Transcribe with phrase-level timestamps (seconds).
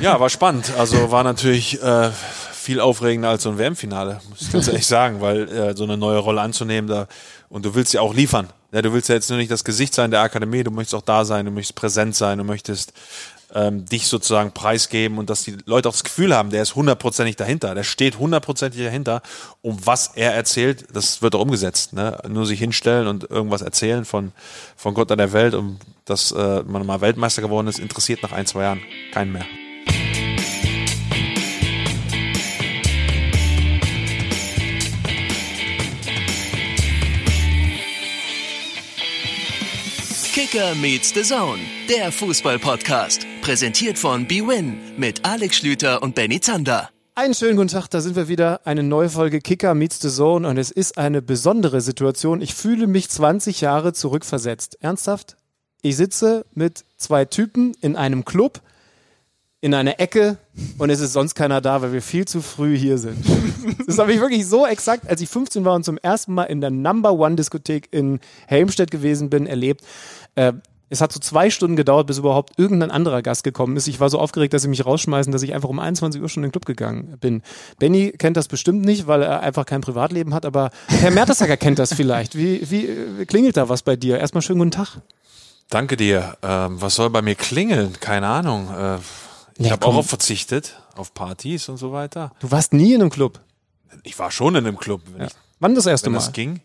[0.00, 0.72] Ja, war spannend.
[0.78, 2.12] Also war natürlich äh,
[2.52, 5.96] viel aufregender als so ein WM-Finale, muss ich ganz ehrlich sagen, weil äh, so eine
[5.96, 7.08] neue Rolle anzunehmen, da
[7.48, 8.48] und du willst ja auch liefern.
[8.70, 11.02] Ja, du willst ja jetzt nur nicht das Gesicht sein der Akademie, du möchtest auch
[11.02, 12.92] da sein, du möchtest präsent sein, du möchtest
[13.54, 17.34] ähm, dich sozusagen preisgeben und dass die Leute auch das Gefühl haben, der ist hundertprozentig
[17.34, 19.22] dahinter, der steht hundertprozentig dahinter.
[19.62, 21.92] Um was er erzählt, das wird auch umgesetzt.
[21.92, 22.20] Ne?
[22.28, 24.30] Nur sich hinstellen und irgendwas erzählen von,
[24.76, 28.32] von Gott an der Welt und dass äh, man mal Weltmeister geworden ist, interessiert nach
[28.32, 28.80] ein, zwei Jahren
[29.12, 29.46] keinen mehr.
[40.50, 41.58] Kicker meets the Zone,
[41.90, 43.26] der Fußball-Podcast.
[43.42, 46.88] Präsentiert von BWin mit Alex Schlüter und Benny Zander.
[47.14, 48.66] Einen schönen guten Tag, da sind wir wieder.
[48.66, 52.40] Eine neue Folge Kicker meets the Zone und es ist eine besondere Situation.
[52.40, 54.78] Ich fühle mich 20 Jahre zurückversetzt.
[54.80, 55.36] Ernsthaft?
[55.82, 58.62] Ich sitze mit zwei Typen in einem Club
[59.60, 60.38] in einer Ecke
[60.78, 63.18] und es ist sonst keiner da, weil wir viel zu früh hier sind.
[63.86, 66.60] Das habe ich wirklich so exakt, als ich 15 war und zum ersten Mal in
[66.60, 69.82] der Number One Diskothek in Helmstedt gewesen bin, erlebt.
[70.34, 70.52] Äh,
[70.90, 73.88] es hat so zwei Stunden gedauert, bis überhaupt irgendein anderer Gast gekommen ist.
[73.88, 76.42] Ich war so aufgeregt, dass sie mich rausschmeißen, dass ich einfach um 21 Uhr schon
[76.42, 77.42] in den Club gegangen bin.
[77.78, 81.78] Benny kennt das bestimmt nicht, weil er einfach kein Privatleben hat, aber Herr Mertesacker kennt
[81.78, 82.36] das vielleicht.
[82.36, 82.88] Wie, wie,
[83.18, 84.18] wie klingelt da was bei dir?
[84.18, 85.00] Erstmal schönen guten Tag.
[85.70, 86.36] Danke dir.
[86.42, 87.94] Ähm, was soll bei mir klingeln?
[88.00, 88.68] Keine Ahnung.
[88.74, 88.98] Äh,
[89.58, 92.32] ich Ja, habe auch verzichtet, auf Partys und so weiter.
[92.40, 93.40] Du warst nie in einem Club.
[94.04, 96.18] Ich war schon in einem Club, wenn, ich, Wann das erste Mal?
[96.18, 96.60] das ging.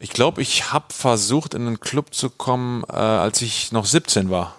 [0.00, 4.28] Ich glaube, ich habe versucht, in einen Club zu kommen, äh, als ich noch 17
[4.28, 4.54] war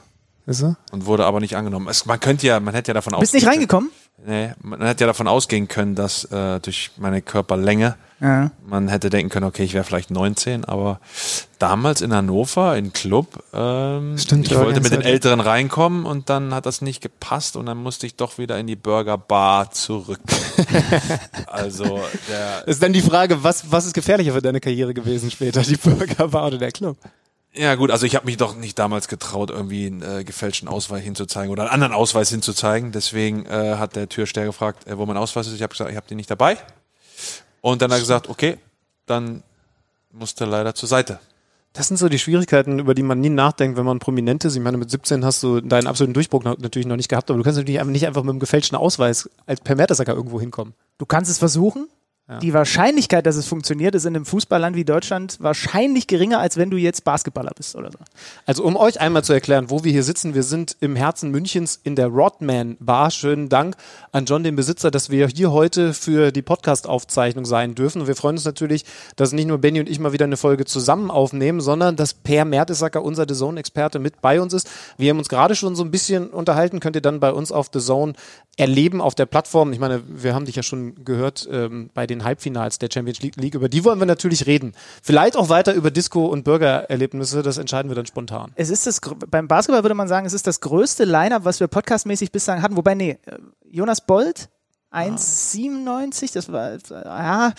[0.45, 0.77] Ist er?
[0.91, 1.87] und wurde aber nicht angenommen.
[1.89, 3.91] Es, man könnte ja, man hätte ja davon Bist nicht ausgehen reingekommen?
[4.25, 8.49] Nee, man hätte ja davon ausgehen können, dass äh, durch meine Körperlänge Ja.
[8.65, 10.99] man hätte denken können, okay, ich wäre vielleicht 19, aber
[11.59, 15.01] damals in Hannover, in Club, ähm, Stimmt, ich wollte mit den.
[15.01, 18.67] Älteren reinkommen und dann hat das nicht gepasst und dann musste ich doch wieder in
[18.67, 20.21] die Burger Bar zurück.
[21.47, 21.99] also
[22.29, 25.75] der, Ist dann die Frage, was, was ist gefährlicher für deine Karriere gewesen später, die
[25.75, 26.97] Burgerbar oder der Club?
[27.57, 31.03] Ja gut, also ich habe mich doch nicht damals getraut, irgendwie einen äh, gefälschten Ausweis
[31.03, 32.91] hinzuzeigen oder einen anderen Ausweis hinzuzeigen.
[32.91, 35.53] Deswegen äh, hat der Türsteher gefragt, äh, wo mein Ausweis ist.
[35.53, 36.57] Ich habe gesagt, ich habe den nicht dabei.
[37.61, 38.57] Und dann hat er gesagt, okay,
[39.05, 39.43] dann
[40.11, 41.19] musste leider zur Seite.
[41.73, 44.55] Das sind so die Schwierigkeiten, über die man nie nachdenkt, wenn man prominent ist.
[44.55, 47.43] Ich meine, mit 17 hast du deinen absoluten Durchbruch natürlich noch nicht gehabt, aber du
[47.43, 50.73] kannst natürlich nicht einfach mit einem gefälschten Ausweis als per Mertesacker irgendwo hinkommen.
[50.97, 51.89] Du kannst es versuchen.
[52.41, 56.71] Die Wahrscheinlichkeit, dass es funktioniert, ist in einem Fußballland wie Deutschland wahrscheinlich geringer, als wenn
[56.71, 57.99] du jetzt Basketballer bist oder so.
[58.47, 61.79] Also um euch einmal zu erklären, wo wir hier sitzen, wir sind im Herzen Münchens
[61.83, 63.11] in der Rodman Bar.
[63.11, 63.75] Schönen Dank
[64.11, 68.01] an John, den Besitzer, dass wir hier heute für die Podcast-Aufzeichnung sein dürfen.
[68.01, 68.85] Und wir freuen uns natürlich,
[69.17, 72.43] dass nicht nur Benny und ich mal wieder eine Folge zusammen aufnehmen, sondern dass Per
[72.43, 74.67] Mertesacker, unser The Zone-Experte, mit bei uns ist.
[74.97, 77.69] Wir haben uns gerade schon so ein bisschen unterhalten, könnt ihr dann bei uns auf
[77.71, 78.13] The Zone
[78.57, 79.73] erleben auf der Plattform.
[79.73, 83.55] Ich meine, wir haben dich ja schon gehört ähm, bei den Halbfinals der Champions League-.
[83.55, 84.73] Über die wollen wir natürlich reden.
[85.03, 87.41] Vielleicht auch weiter über Disco- und Burger-Erlebnisse.
[87.43, 88.51] Das entscheiden wir dann spontan.
[88.55, 91.67] Es ist das, beim Basketball würde man sagen, es ist das größte Line-Up, was wir
[91.67, 92.75] podcastmäßig bislang hatten.
[92.77, 93.37] Wobei, nee, äh,
[93.69, 94.49] Jonas Bold,
[94.91, 97.53] 1,97, das war, äh, ja,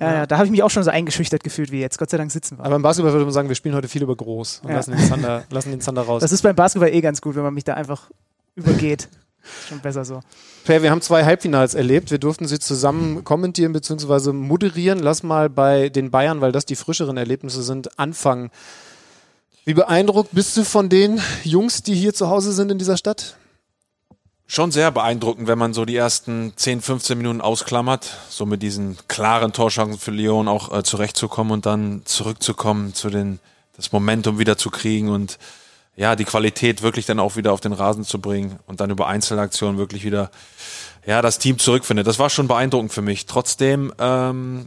[0.00, 1.98] ja, ja, da habe ich mich auch schon so eingeschüchtert gefühlt, wie jetzt.
[1.98, 2.64] Gott sei Dank sitzen wir.
[2.64, 4.76] Aber im Basketball würde man sagen, wir spielen heute viel über groß und Ja.
[4.76, 6.20] lassen, den Zander, lassen den Zander raus.
[6.22, 8.10] Das ist beim Basketball eh ganz gut, wenn man mich da einfach
[8.54, 9.08] übergeht.
[9.68, 10.20] Schon besser so.
[10.64, 12.10] Per, wir haben zwei Halbfinals erlebt.
[12.10, 14.32] Wir durften sie zusammen kommentieren bzw.
[14.32, 14.98] moderieren.
[14.98, 18.50] Lass mal bei den Bayern, weil das die frischeren Erlebnisse sind, anfangen.
[19.64, 23.36] Wie beeindruckt bist du von den Jungs, die hier zu Hause sind in dieser Stadt?
[24.48, 28.96] Schon sehr beeindruckend, wenn man so die ersten 10, 15 Minuten ausklammert, so mit diesen
[29.08, 33.40] klaren Torschancen für Lyon auch äh, zurechtzukommen und dann zurückzukommen, zu den,
[33.76, 35.38] das Momentum wieder zu kriegen und
[35.96, 39.06] ja, die Qualität wirklich dann auch wieder auf den Rasen zu bringen und dann über
[39.06, 40.30] Einzelaktionen wirklich wieder,
[41.06, 42.06] ja, das Team zurückfindet.
[42.06, 43.26] Das war schon beeindruckend für mich.
[43.26, 44.66] Trotzdem, ähm,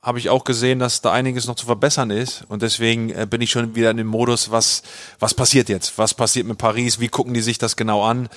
[0.00, 2.44] habe ich auch gesehen, dass da einiges noch zu verbessern ist.
[2.48, 4.82] Und deswegen äh, bin ich schon wieder in dem Modus, was,
[5.18, 5.98] was passiert jetzt?
[5.98, 7.00] Was passiert mit Paris?
[7.00, 8.28] Wie gucken die sich das genau an?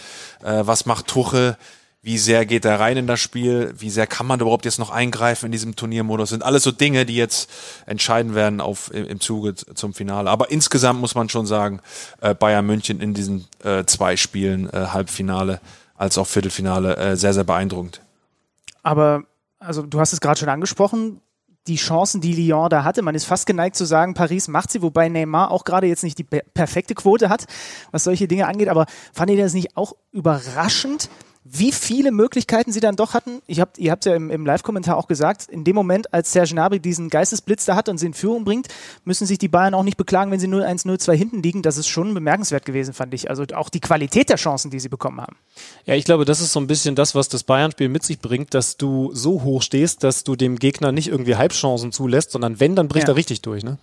[0.44, 1.58] Äh, was macht Tuche?
[2.04, 3.76] Wie sehr geht er rein in das Spiel?
[3.78, 6.30] Wie sehr kann man überhaupt jetzt noch eingreifen in diesem Turniermodus?
[6.30, 7.48] Sind alles so Dinge, die jetzt
[7.86, 10.28] entscheiden werden auf, im, Zuge zum Finale.
[10.28, 11.80] Aber insgesamt muss man schon sagen,
[12.20, 15.62] äh, Bayern München in diesen äh, zwei Spielen, äh, Halbfinale
[15.96, 18.02] als auch Viertelfinale, äh, sehr, sehr beeindruckend.
[18.82, 19.24] Aber,
[19.60, 21.22] also du hast es gerade schon angesprochen,
[21.68, 24.82] die Chancen, die Lyon da hatte, man ist fast geneigt zu sagen, Paris macht sie,
[24.82, 27.46] wobei Neymar auch gerade jetzt nicht die pe- perfekte Quote hat,
[27.92, 28.70] was solche Dinge angeht.
[28.70, 31.08] Aber fand ihr das nicht auch überraschend,
[31.54, 33.42] wie viele Möglichkeiten sie dann doch hatten.
[33.46, 36.52] Ich hab, ihr habt ja im, im Live-Kommentar auch gesagt, in dem Moment, als Serge
[36.54, 38.68] Gnabry diesen Geistesblitz da hat und sie in Führung bringt,
[39.04, 41.62] müssen sich die Bayern auch nicht beklagen, wenn sie 0-1, 0-2 hinten liegen.
[41.62, 43.30] Das ist schon bemerkenswert gewesen, fand ich.
[43.30, 45.36] Also auch die Qualität der Chancen, die sie bekommen haben.
[45.86, 48.54] Ja, ich glaube, das ist so ein bisschen das, was das Bayern-Spiel mit sich bringt,
[48.54, 52.78] dass du so hoch stehst, dass du dem Gegner nicht irgendwie Halbchancen zulässt, sondern wenn,
[52.78, 53.14] dann bricht Ja.
[53.14, 53.64] er richtig durch.
[53.64, 53.78] Ne?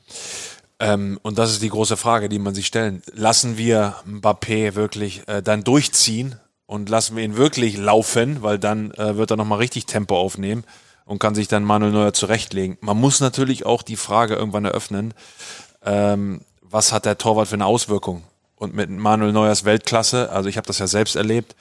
[0.80, 3.02] Ähm, und das ist die große Frage, die man sich stellen.
[3.12, 6.36] Lassen wir Mbappé wirklich äh, dann durchziehen
[6.68, 10.64] und lassen wir ihn wirklich laufen, weil dann äh, wird er nochmal richtig Tempo aufnehmen
[11.06, 12.76] und kann sich dann Manuel Neuer zurechtlegen.
[12.82, 15.14] Man muss natürlich auch die Frage irgendwann eröffnen,
[15.82, 18.22] ähm, was hat der Torwart für eine Auswirkung?
[18.54, 21.56] Und mit Manuel Neuers Weltklasse, also ich habe das ja selbst erlebt,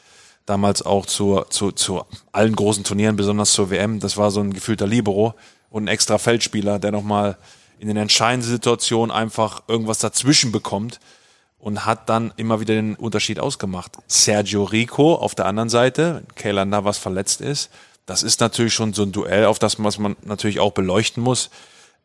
[0.45, 4.51] damals auch zu, zu, zu allen großen Turnieren, besonders zur WM, das war so ein
[4.51, 5.35] gefühlter Libero
[5.69, 7.37] und ein extra Feldspieler, der nochmal
[7.79, 10.99] in den entscheidenden Situationen einfach irgendwas dazwischen bekommt
[11.59, 13.97] und hat dann immer wieder den Unterschied ausgemacht.
[14.07, 17.71] Sergio Rico auf der anderen Seite, Kayla Navas verletzt ist,
[18.05, 21.49] das ist natürlich schon so ein Duell, auf das was man natürlich auch beleuchten muss.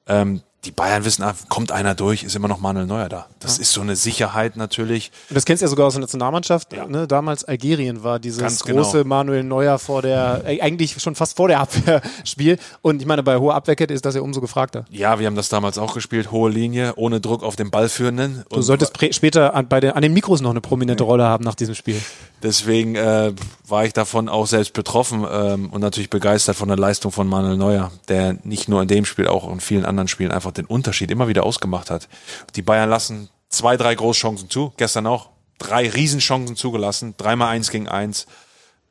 [0.06, 3.26] Ähm, die Bayern wissen, ah, kommt einer durch, ist immer noch Manuel Neuer da.
[3.40, 5.10] Das ist so eine Sicherheit natürlich.
[5.28, 6.72] Und das kennst du ja sogar aus der Nationalmannschaft.
[6.72, 6.86] Ja.
[6.86, 7.08] Ne?
[7.08, 8.82] Damals Algerien war dieses Ganz genau.
[8.82, 12.58] große Manuel Neuer vor der, äh, eigentlich schon fast vor der Abwehrspiel.
[12.80, 14.84] Und ich meine, bei hoher Abwehrkette ist das ja umso gefragter.
[14.90, 18.44] Ja, wir haben das damals auch gespielt, hohe Linie, ohne Druck auf den Ballführenden.
[18.48, 21.56] Du solltest später an, bei den, an den Mikros noch eine prominente Rolle haben nach
[21.56, 22.00] diesem Spiel.
[22.42, 23.32] Deswegen äh,
[23.66, 27.56] war ich davon auch selbst betroffen ähm, und natürlich begeistert von der Leistung von Manuel
[27.56, 31.10] Neuer, der nicht nur in dem Spiel, auch in vielen anderen Spielen einfach den Unterschied
[31.10, 32.08] immer wieder ausgemacht hat.
[32.56, 37.88] Die Bayern lassen zwei, drei Großchancen zu, gestern auch drei Riesenchancen zugelassen, dreimal eins gegen
[37.88, 38.26] eins,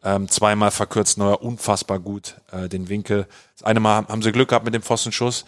[0.03, 3.27] ähm, zweimal verkürzt Neuer unfassbar gut äh, den Winkel.
[3.57, 5.45] Das eine Mal haben sie Glück gehabt mit dem Pfostenschuss.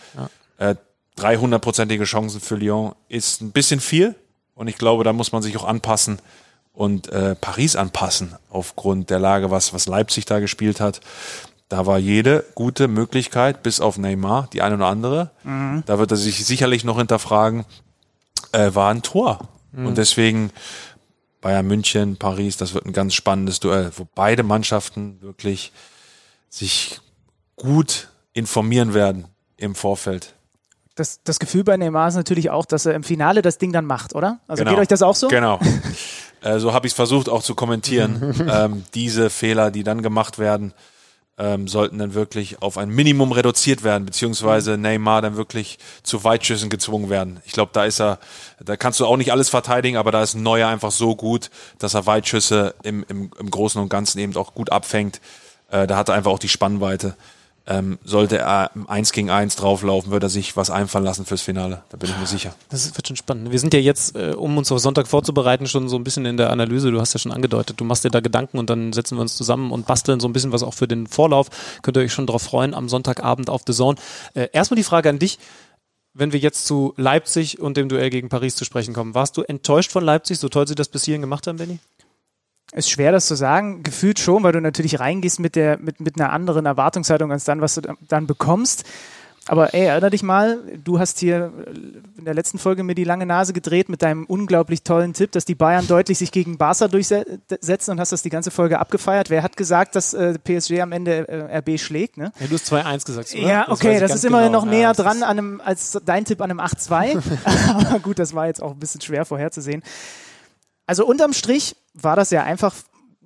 [0.57, 0.75] Äh,
[1.17, 4.15] 300-prozentige Chancen für Lyon ist ein bisschen viel
[4.55, 6.19] und ich glaube, da muss man sich auch anpassen
[6.73, 11.01] und äh, Paris anpassen aufgrund der Lage, was, was Leipzig da gespielt hat.
[11.73, 15.31] Da war jede gute Möglichkeit, bis auf Neymar, die eine oder andere.
[15.87, 17.65] Da wird er sich sicherlich noch hinterfragen,
[18.51, 19.39] äh, war ein Tor.
[19.75, 20.51] Und deswegen
[21.41, 25.71] Bayern München, Paris, das wird ein ganz spannendes Duell, wo beide Mannschaften wirklich
[26.47, 27.01] sich
[27.55, 29.25] gut informieren werden
[29.57, 30.35] im Vorfeld.
[30.93, 33.85] Das, das Gefühl bei Neymar ist natürlich auch, dass er im Finale das Ding dann
[33.85, 34.37] macht, oder?
[34.47, 34.75] Also Genau.
[34.75, 35.27] geht euch das auch so?
[35.27, 35.59] Genau.
[36.43, 38.47] äh, so habe ich es versucht auch zu kommentieren.
[38.47, 40.71] ähm, diese Fehler, die dann gemacht werden,
[41.37, 46.69] ähm, sollten dann wirklich auf ein Minimum reduziert werden, beziehungsweise Neymar dann wirklich zu Weitschüssen
[46.69, 47.39] gezwungen werden.
[47.45, 48.19] Ich glaube, da ist er,
[48.59, 51.49] da kannst du auch nicht alles verteidigen, aber da ist Neuer einfach so gut,
[51.79, 55.21] dass er Weitschüsse im, im, im Großen und Ganzen eben auch gut abfängt.
[55.71, 57.15] Äh, da hat er einfach auch die Spannweite.
[57.65, 61.83] Ähm, sollte er 1 gegen 1 drauflaufen, würde er sich was einfallen lassen fürs Finale.
[61.89, 62.53] Da bin ich mir sicher.
[62.67, 63.51] Das wird schon spannend.
[63.51, 66.35] Wir sind ja jetzt, äh, um uns auf Sonntag vorzubereiten, schon so ein bisschen in
[66.35, 66.91] der Analyse.
[66.91, 69.37] Du hast ja schon angedeutet, du machst dir da Gedanken und dann setzen wir uns
[69.37, 71.49] zusammen und basteln so ein bisschen was auch für den Vorlauf.
[71.83, 73.97] Könnt ihr euch schon drauf freuen am Sonntagabend auf The Zone.
[74.33, 75.39] Äh, erstmal die Frage an dich.
[76.15, 79.41] Wenn wir jetzt zu Leipzig und dem Duell gegen Paris zu sprechen kommen, warst du
[79.41, 81.79] enttäuscht von Leipzig, so toll sie das bis hierhin gemacht haben, Benny?
[82.75, 83.83] Ist schwer, das zu sagen.
[83.83, 87.61] Gefühlt schon, weil du natürlich reingehst mit, der, mit, mit einer anderen Erwartungshaltung als dann,
[87.61, 88.83] was du da- dann bekommst.
[89.45, 91.51] Aber ey, erinnere dich mal, du hast hier
[92.17, 95.43] in der letzten Folge mir die lange Nase gedreht mit deinem unglaublich tollen Tipp, dass
[95.43, 99.29] die Bayern deutlich sich gegen Barca durchsetzen und hast das die ganze Folge abgefeiert.
[99.29, 102.15] Wer hat gesagt, dass äh, PSG am Ende äh, RB schlägt?
[102.15, 102.31] Ne?
[102.39, 103.41] Ja, du hast 2-1 gesagt, oder?
[103.45, 104.59] Ja, okay, das ganz ist immer genau.
[104.61, 107.17] noch Ja, näher das dran an einem, als dein Tipp an einem 8-2.
[107.67, 109.83] Aber gut, das war jetzt auch ein bisschen schwer vorherzusehen.
[110.85, 112.73] Also unterm Strich war das ja einfach,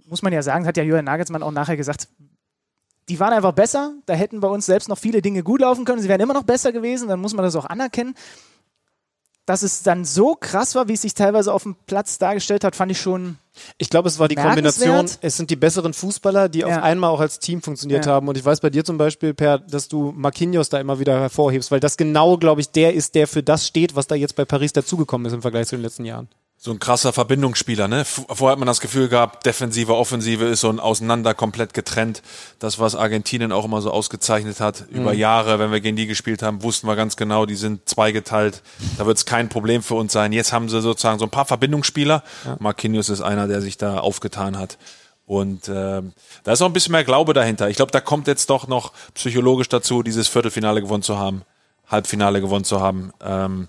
[0.05, 2.07] muss man ja sagen, hat ja Jürgen Nagelsmann auch nachher gesagt,
[3.09, 3.93] die waren einfach besser.
[4.05, 6.01] Da hätten bei uns selbst noch viele Dinge gut laufen können.
[6.01, 7.07] Sie wären immer noch besser gewesen.
[7.07, 8.15] Dann muss man das auch anerkennen.
[9.45, 12.75] Dass es dann so krass war, wie es sich teilweise auf dem Platz dargestellt hat,
[12.75, 13.37] fand ich schon.
[13.77, 16.67] Ich glaube, es war die Kombination, es sind die besseren Fußballer, die Ja.
[16.67, 18.11] auf einmal auch als Team funktioniert Ja.
[18.11, 18.27] haben.
[18.27, 21.71] Und ich weiß bei dir zum Beispiel, Per, dass du Marquinhos da immer wieder hervorhebst,
[21.71, 24.43] weil das genau, glaube ich, der ist, der für das steht, was da jetzt bei
[24.43, 26.27] Paris dazugekommen ist im Vergleich zu den letzten Jahren.
[26.59, 28.03] So ein krasser Verbindungsspieler, ne?
[28.03, 32.23] Vorher hat man das Gefühl gehabt, Defensive, Offensive ist so ein Auseinander komplett getrennt.
[32.57, 34.85] Das, was Argentinien auch immer so ausgezeichnet hat.
[34.89, 38.63] Über Jahre, wenn wir gegen die gespielt haben, wussten wir ganz genau, die sind zweigeteilt.
[38.97, 40.33] Da wird es kein Problem für uns sein.
[40.33, 42.23] Jetzt haben sie sozusagen so ein paar Verbindungsspieler.
[42.57, 44.79] Marquinhos ist einer, der sich da aufgetan hat.
[45.27, 47.69] Und ähm, da ist auch ein bisschen mehr Glaube dahinter.
[47.69, 51.43] Ich glaube, da kommt jetzt doch noch psychologisch dazu, dieses Viertelfinale gewonnen zu haben,
[51.87, 53.11] Halbfinale gewonnen zu haben.
[53.21, 53.67] Ähm,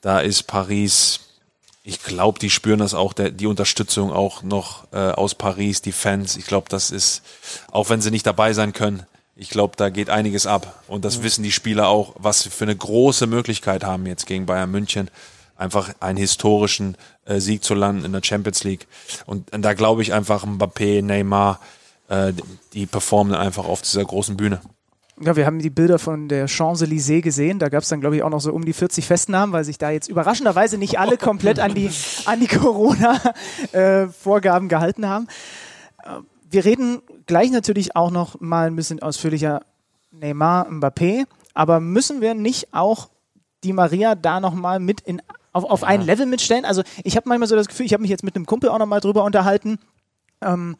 [0.00, 1.20] da ist Paris
[1.88, 5.92] ich glaube, die spüren das auch, der, die Unterstützung auch noch äh, aus Paris, die
[5.92, 6.36] Fans.
[6.36, 7.22] Ich glaube, das ist,
[7.72, 9.04] auch wenn sie nicht dabei sein können,
[9.34, 10.82] ich glaube, da geht einiges ab.
[10.86, 14.44] Und das wissen die Spieler auch, was sie für eine große Möglichkeit haben jetzt gegen
[14.44, 15.10] Bayern München,
[15.56, 18.86] einfach einen historischen äh, Sieg zu landen in der Champions League.
[19.24, 21.58] Und, und da glaube ich einfach Mbappé, Neymar,
[22.08, 22.34] äh,
[22.74, 24.60] die performen einfach auf dieser großen Bühne.
[25.20, 27.58] Ja, wir haben die Bilder von der Champs-Élysées gesehen.
[27.58, 29.76] Da gab es dann, glaube ich, auch noch so um die 40 Festnahmen, weil sich
[29.76, 31.90] da jetzt überraschenderweise nicht alle komplett an die,
[32.24, 35.26] an die Corona-Vorgaben äh, gehalten haben.
[36.04, 36.20] Äh,
[36.50, 39.62] wir reden gleich natürlich auch noch mal ein bisschen ausführlicher
[40.12, 43.08] Neymar, Mbappé, aber müssen wir nicht auch
[43.64, 45.20] die Maria da noch mal mit in,
[45.52, 45.88] auf, auf ja.
[45.88, 46.64] ein Level mitstellen?
[46.64, 48.78] Also ich habe manchmal so das Gefühl, ich habe mich jetzt mit einem Kumpel auch
[48.78, 49.80] noch mal drüber unterhalten.
[50.40, 50.76] Ähm,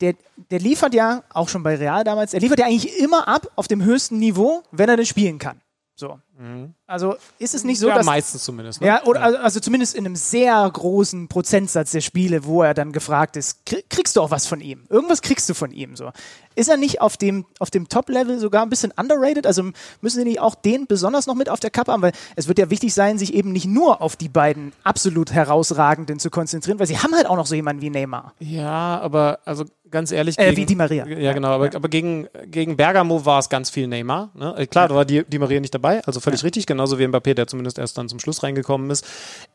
[0.00, 0.14] der,
[0.50, 3.68] der liefert ja, auch schon bei Real damals, er liefert ja eigentlich immer ab auf
[3.68, 5.60] dem höchsten Niveau, wenn er denn spielen kann.
[5.94, 6.20] So.
[6.38, 6.74] Mhm.
[6.86, 8.06] Also ist es nicht so, ja, dass.
[8.06, 8.80] meistens zumindest.
[8.80, 8.86] Ne?
[8.86, 12.92] Ja, oder also, also, zumindest in einem sehr großen Prozentsatz der Spiele, wo er dann
[12.92, 14.84] gefragt ist, kriegst du auch was von ihm?
[14.88, 15.96] Irgendwas kriegst du von ihm.
[15.96, 16.12] So.
[16.54, 19.46] Ist er nicht auf dem, auf dem Top-Level sogar ein bisschen underrated?
[19.46, 19.64] Also
[20.00, 22.02] müssen sie nicht auch den besonders noch mit auf der Kappe haben?
[22.02, 26.20] Weil es wird ja wichtig sein, sich eben nicht nur auf die beiden absolut herausragenden
[26.20, 28.32] zu konzentrieren, weil sie haben halt auch noch so jemanden wie Neymar.
[28.38, 30.38] Ja, aber also ganz ehrlich.
[30.38, 31.06] Äh, wie Di Maria.
[31.06, 31.48] Ja, genau.
[31.48, 31.74] Aber, ja.
[31.74, 34.30] aber gegen, gegen Bergamo war es ganz viel Neymar.
[34.34, 34.54] Ne?
[34.56, 36.44] Äh, klar, da war Di, Di Maria nicht dabei, also völlig ja.
[36.44, 39.06] richtig, genauso wie Mbappé, der zumindest erst dann zum Schluss reingekommen ist.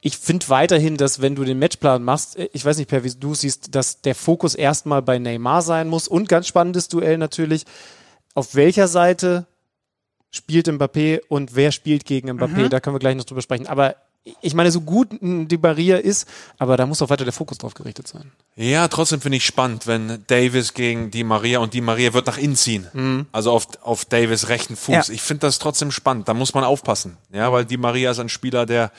[0.01, 3.11] Ich finde weiterhin, dass wenn du den Matchplan machst, äh, ich weiß nicht, Per, wie
[3.11, 7.65] du siehst, dass der Fokus erstmal bei Neymar sein muss und ganz spannendes Duell natürlich,
[8.33, 9.45] auf welcher Seite
[10.31, 12.69] spielt Mbappé und wer spielt gegen Mbappé, mhm.
[12.69, 13.67] da können wir gleich noch drüber sprechen.
[13.67, 13.95] Aber
[14.42, 16.27] ich meine, so gut die Barriere ist,
[16.58, 18.32] aber da muss auch weiter der Fokus drauf gerichtet sein.
[18.56, 22.38] Ja, trotzdem finde ich spannend, wenn Davis gegen die Maria und die Maria wird nach
[22.38, 22.88] innen ziehen.
[22.94, 23.25] Mhm.
[23.34, 25.08] Also auf, auf Davis rechten Fuß.
[25.08, 25.13] Ja.
[25.13, 26.30] Ich finde das trotzdem spannend.
[26.30, 27.18] Da muss man aufpassen.
[27.34, 28.92] Ja, weil die Maria ist ein Spieler, der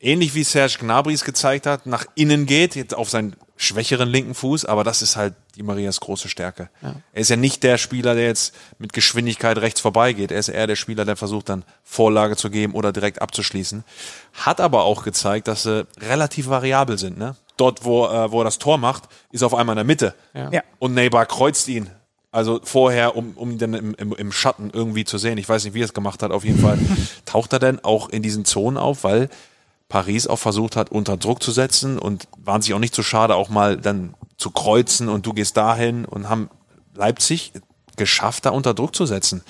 [0.00, 4.34] ähnlich wie Serge Gnabry es gezeigt hat, nach innen geht, jetzt auf seinen schwächeren linken
[4.34, 6.70] Fuß, aber das ist halt die Marias große Stärke.
[6.80, 6.94] Ja.
[7.12, 10.30] Er ist ja nicht der Spieler, der jetzt mit Geschwindigkeit rechts vorbeigeht.
[10.30, 13.82] Er ist eher der Spieler, der versucht dann Vorlage zu geben oder direkt abzuschließen.
[14.34, 17.18] Hat aber auch gezeigt, dass sie relativ variabel sind.
[17.18, 17.34] Ne?
[17.56, 20.14] Dort, wo, äh, wo er das Tor macht, ist auf einmal in der Mitte.
[20.34, 20.62] Ja.
[20.78, 21.90] Und Neighbor kreuzt ihn.
[22.30, 25.38] Also vorher, um, um ihn dann im, im, im Schatten irgendwie zu sehen.
[25.38, 26.30] Ich weiß nicht, wie er es gemacht hat.
[26.30, 26.78] Auf jeden Fall
[27.24, 29.28] taucht er dann auch in diesen Zonen auf, weil
[29.88, 33.34] Paris auch versucht hat, unter Druck zu setzen und waren sich auch nicht so schade,
[33.34, 36.50] auch mal dann zu kreuzen und du gehst dahin und haben
[36.94, 37.52] Leipzig
[37.96, 39.42] geschafft, da unter Druck zu setzen.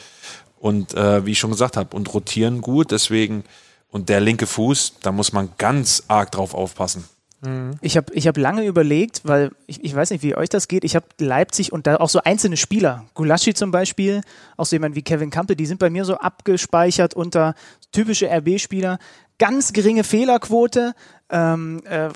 [0.58, 3.44] Und äh, wie ich schon gesagt habe, und rotieren gut, deswegen,
[3.90, 7.04] und der linke Fuß, da muss man ganz arg drauf aufpassen.
[7.80, 10.82] Ich habe ich hab lange überlegt, weil ich, ich weiß nicht, wie euch das geht.
[10.82, 14.22] Ich habe Leipzig und da auch so einzelne Spieler, Gulaschi zum Beispiel,
[14.56, 17.54] auch so jemand wie Kevin Campbell, die sind bei mir so abgespeichert unter
[17.92, 18.98] typische RB-Spieler
[19.38, 20.94] ganz geringe Fehlerquote.
[21.30, 22.08] Ähm, äh,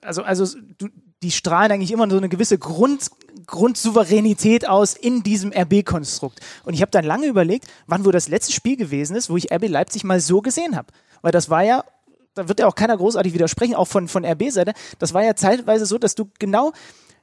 [0.00, 0.88] also, also du,
[1.22, 3.10] die strahlen eigentlich immer so eine gewisse Grund,
[3.46, 6.40] Grundsouveränität aus in diesem RB-Konstrukt.
[6.64, 9.52] Und ich habe dann lange überlegt, wann wohl das letzte Spiel gewesen ist, wo ich
[9.52, 10.92] RB Leipzig mal so gesehen habe.
[11.22, 11.84] Weil das war ja,
[12.38, 15.86] da wird ja auch keiner großartig widersprechen, auch von, von RB-Seite, das war ja zeitweise
[15.86, 16.72] so, dass du genau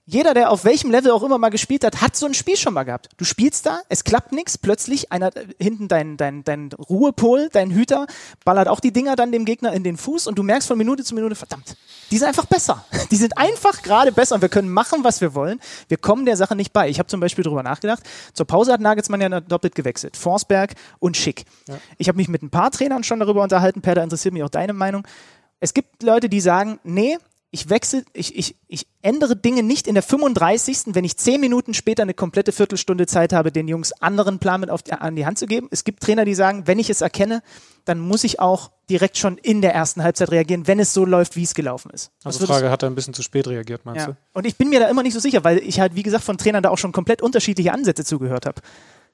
[0.08, 2.76] jeder, der auf welchem Level auch immer mal gespielt hat, hat so ein Spiel schon
[2.76, 3.10] mal gehabt.
[3.18, 7.72] Du spielst da, es klappt nichts, plötzlich einer äh, hinten dein, dein, dein Ruhepol, dein
[7.72, 8.06] Hüter,
[8.44, 11.04] ballert auch die Dinger dann dem Gegner in den Fuß und du merkst von Minute
[11.04, 11.76] zu Minute, verdammt,
[12.12, 12.86] die sind einfach besser.
[13.12, 15.60] Die sind einfach gerade besser und wir können machen, was wir wollen.
[15.88, 16.90] Wir kommen der Sache nicht bei.
[16.90, 18.04] Ich habe zum Beispiel darüber nachgedacht.
[18.34, 20.18] Zur Pause hat Nagelsmann ja doppelt gewechselt.
[20.18, 21.46] Forsberg und Schick.
[21.68, 21.78] Ja.
[21.98, 23.82] Ich habe mich mit ein paar Trainern schon darüber unterhalten.
[23.82, 25.08] Per, da interessiert mich auch deine Meinung.
[25.60, 27.18] Es gibt Leute, die sagen, nee,
[27.56, 30.88] ich wechsle, ich, ich, ich ändere Dinge nicht in der 35.
[30.88, 34.70] wenn ich zehn Minuten später eine komplette Viertelstunde Zeit habe, den Jungs anderen Plan mit
[34.70, 35.70] auf die, an die Hand zu geben.
[35.72, 37.42] Es gibt Trainer, die sagen, wenn ich es erkenne,
[37.86, 41.38] dann muss ich auch direkt schon in der ersten Halbzeit reagieren, wenn es so läuft,
[41.38, 42.12] wie es gelaufen ist.
[42.26, 44.08] Also die Frage, hat er ein bisschen zu spät reagiert, meinst ja.
[44.08, 44.18] du?
[44.34, 46.38] Und ich bin mir da immer nicht so sicher, weil ich halt, wie gesagt, von
[46.38, 48.62] Trainern da auch schon komplett unterschiedliche Ansätze zugehört habe.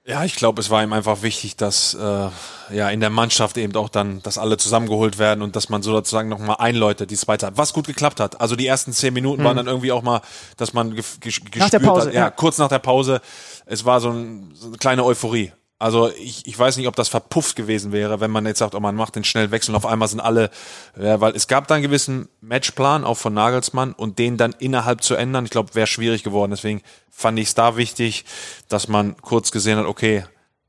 [0.03, 2.29] Ja, ich glaube, es war ihm einfach wichtig, dass äh,
[2.75, 5.91] ja in der Mannschaft eben auch dann, dass alle zusammengeholt werden und dass man so
[5.91, 8.41] sozusagen nochmal einläutet, die zweite hat, was gut geklappt hat.
[8.41, 9.45] Also die ersten zehn Minuten mhm.
[9.45, 10.21] waren dann irgendwie auch mal,
[10.57, 13.21] dass man ge gespürt nach der Pause, hat, ja, ja, kurz nach der Pause,
[13.67, 15.51] es war so, ein, so eine kleine Euphorie.
[15.81, 18.79] Also ich, ich weiß nicht, ob das verpufft gewesen wäre, wenn man jetzt sagt, oh,
[18.79, 20.51] man macht den schnell Wechsel und auf einmal sind alle,
[20.95, 25.01] ja, weil es gab da einen gewissen Matchplan, auch von Nagelsmann, und den dann innerhalb
[25.01, 26.51] zu ändern, ich glaube, wäre schwierig geworden.
[26.51, 28.25] Deswegen fand ich es da wichtig,
[28.69, 30.23] dass man kurz gesehen hat, okay,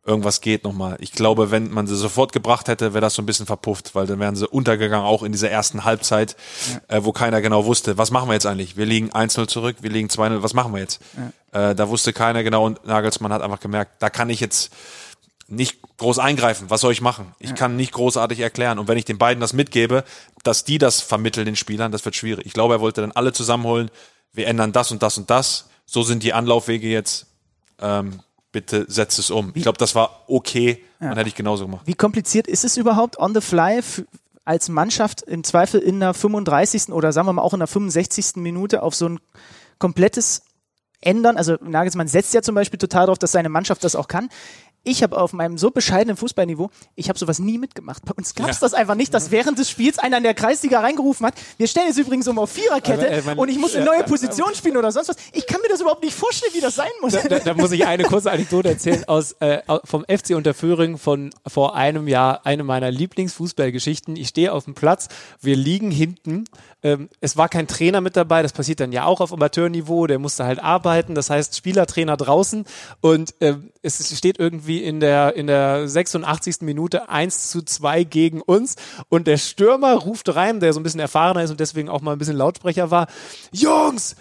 [0.05, 0.97] irgendwas geht nochmal.
[1.01, 4.07] Ich glaube, wenn man sie sofort gebracht hätte, wäre das so ein bisschen verpufft, weil
[4.07, 6.37] dann wären sie untergegangen, auch in dieser ersten Halbzeit,
[6.89, 6.97] ja.
[6.97, 8.79] äh, wo keiner genau wusste, was machen wir jetzt eigentlich?
[8.79, 11.01] Wir liegen 1-0 zurück, wir liegen 2-0, was machen wir jetzt?
[11.53, 11.71] Ja.
[11.71, 14.73] Äh, da wusste keiner genau und Nagelsmann hat einfach gemerkt, da kann ich jetzt
[15.53, 16.71] nicht groß eingreifen.
[16.71, 17.35] Was soll ich machen?
[17.39, 18.79] Ich kann nicht großartig erklären.
[18.79, 20.05] Und wenn ich den beiden das mitgebe,
[20.43, 22.47] dass die das vermitteln den Spielern, das wird schwierig.
[22.47, 23.91] Ich glaube, er wollte dann alle zusammenholen.
[24.33, 25.69] Wir ändern das und das und das.
[25.85, 27.27] So sind die Anlaufwege jetzt.
[27.81, 29.53] Ähm, bitte setzt es um.
[29.55, 30.83] Ich glaube, das war okay.
[31.01, 31.09] Ja.
[31.09, 31.83] Dann hätte ich genauso gemacht.
[31.87, 33.81] Wie kompliziert ist es überhaupt on the fly
[34.45, 36.89] als Mannschaft im Zweifel in der 35.
[36.91, 38.37] oder sagen wir mal auch in der 65.
[38.37, 39.21] Minute auf so ein
[39.79, 40.43] komplettes
[41.03, 41.37] ändern.
[41.37, 44.31] Also Nagelsmann setzt ja zum Beispiel total darauf, dass seine Mannschaft das auch kann.
[44.85, 48.05] Ich habe auf meinem so bescheidenen Fußballniveau, ich habe sowas nie mitgemacht.
[48.05, 48.67] Bei uns gab es ja.
[48.67, 51.87] das einfach nicht, dass während des Spiels einer in der Kreisliga reingerufen hat, wir stellen
[51.89, 54.91] jetzt übrigens um auf Viererkette aber, äh, und ich muss eine neue Position spielen oder
[54.91, 55.17] sonst was.
[55.33, 57.13] Ich kann mir das überhaupt nicht vorstellen, wie das sein muss.
[57.13, 61.31] Da, da, da muss ich eine kurze Anekdote erzählen aus, äh, vom FC Unterföhring von
[61.47, 64.17] vor einem Jahr, eine meiner Lieblingsfußballgeschichten.
[64.17, 65.09] Ich stehe auf dem Platz,
[65.41, 66.45] wir liegen hinten
[66.83, 70.19] ähm, es war kein Trainer mit dabei, das passiert dann ja auch auf Amateurniveau, der
[70.19, 72.65] musste halt arbeiten, das heißt Spielertrainer draußen
[73.01, 76.63] und ähm, es steht irgendwie in der, in der 86.
[76.63, 78.77] Minute 1 zu 2 gegen uns
[79.09, 82.13] und der Stürmer ruft rein, der so ein bisschen erfahrener ist und deswegen auch mal
[82.13, 83.07] ein bisschen Lautsprecher war,
[83.53, 84.17] Jungs,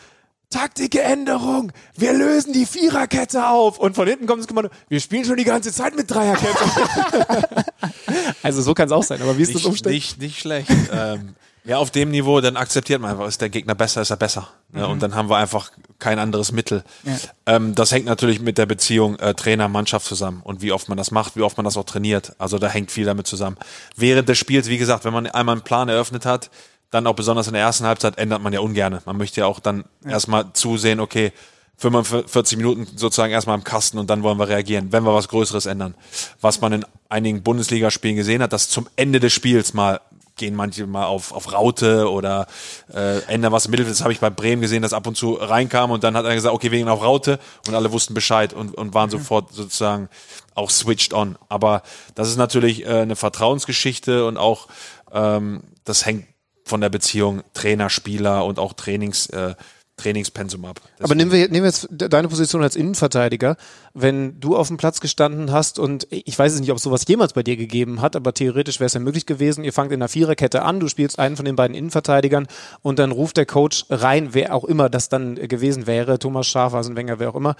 [0.52, 3.80] Taktikänderung, wir lösen die Viererkette auf.
[3.80, 6.52] Und von hinten kommt das Kommando, wir spielen schon die ganze Zeit mit Dreierkette.
[8.44, 9.94] also so kann es auch sein, aber wie ist nicht, das Umstand?
[9.94, 10.70] Nicht, nicht schlecht.
[10.92, 14.18] ähm, ja, auf dem Niveau, dann akzeptiert man einfach, ist der Gegner besser, ist er
[14.18, 14.50] besser.
[14.72, 14.84] Ne?
[14.84, 14.94] Mhm.
[14.94, 16.84] Und dann haben wir einfach kein anderes Mittel.
[17.04, 17.14] Ja.
[17.46, 21.12] Ähm, das hängt natürlich mit der Beziehung äh, Trainer-Mannschaft zusammen und wie oft man das
[21.12, 22.34] macht, wie oft man das auch trainiert.
[22.40, 23.58] Also da hängt viel damit zusammen.
[23.96, 26.50] Während des Spiels, wie gesagt, wenn man einmal einen Plan eröffnet hat,
[26.90, 29.02] dann auch besonders in der ersten Halbzeit ändert man ja ungerne.
[29.06, 30.12] Man möchte ja auch dann ja.
[30.12, 31.32] erstmal zusehen, okay,
[31.82, 35.66] 45 Minuten sozusagen erstmal im Kasten und dann wollen wir reagieren, wenn wir was Größeres
[35.66, 35.96] ändern.
[36.40, 40.00] Was man in einigen Bundesligaspielen gesehen hat, dass zum Ende des Spiels mal
[40.36, 42.48] gehen manche mal auf, auf Raute oder
[42.94, 43.96] äh, ändern was im Mittelfeld.
[43.96, 46.36] Das habe ich bei Bremen gesehen, dass ab und zu reinkam und dann hat er
[46.36, 49.14] gesagt, okay, wir gehen auf Raute und alle wussten Bescheid und, und waren mhm.
[49.14, 50.08] sofort sozusagen
[50.54, 51.36] auch switched on.
[51.50, 51.82] Aber
[52.16, 54.68] das ist natürlich äh, eine Vertrauensgeschichte und auch
[55.12, 56.28] ähm, das hängt
[56.64, 59.56] von der Beziehung Trainer, Spieler und auch Trainings äh,
[60.02, 60.82] Trainingspensum ab.
[60.84, 61.04] Deswegen.
[61.04, 63.56] Aber nehmen wir, nehmen wir jetzt deine Position als Innenverteidiger.
[63.94, 67.06] Wenn du auf dem Platz gestanden hast und ich weiß es nicht, ob es sowas
[67.08, 69.64] jemals bei dir gegeben hat, aber theoretisch wäre es ja möglich gewesen.
[69.64, 72.48] Ihr fangt in einer Viererkette an, du spielst einen von den beiden Innenverteidigern
[72.82, 76.96] und dann ruft der Coach rein, wer auch immer das dann gewesen wäre, Thomas Schafhausen,
[76.96, 77.56] Wenger, wer auch immer.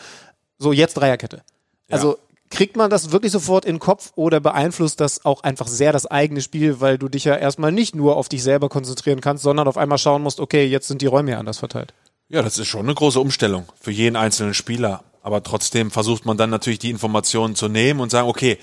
[0.58, 1.42] So, jetzt Dreierkette.
[1.90, 2.18] Also
[2.52, 6.06] kriegt man das wirklich sofort in den Kopf oder beeinflusst das auch einfach sehr das
[6.06, 9.68] eigene Spiel, weil du dich ja erstmal nicht nur auf dich selber konzentrieren kannst, sondern
[9.68, 11.94] auf einmal schauen musst, okay, jetzt sind die Räume ja anders verteilt.
[12.32, 15.04] Ja, das ist schon eine große Umstellung für jeden einzelnen Spieler.
[15.22, 18.58] Aber trotzdem versucht man dann natürlich die Informationen zu nehmen und sagen, okay,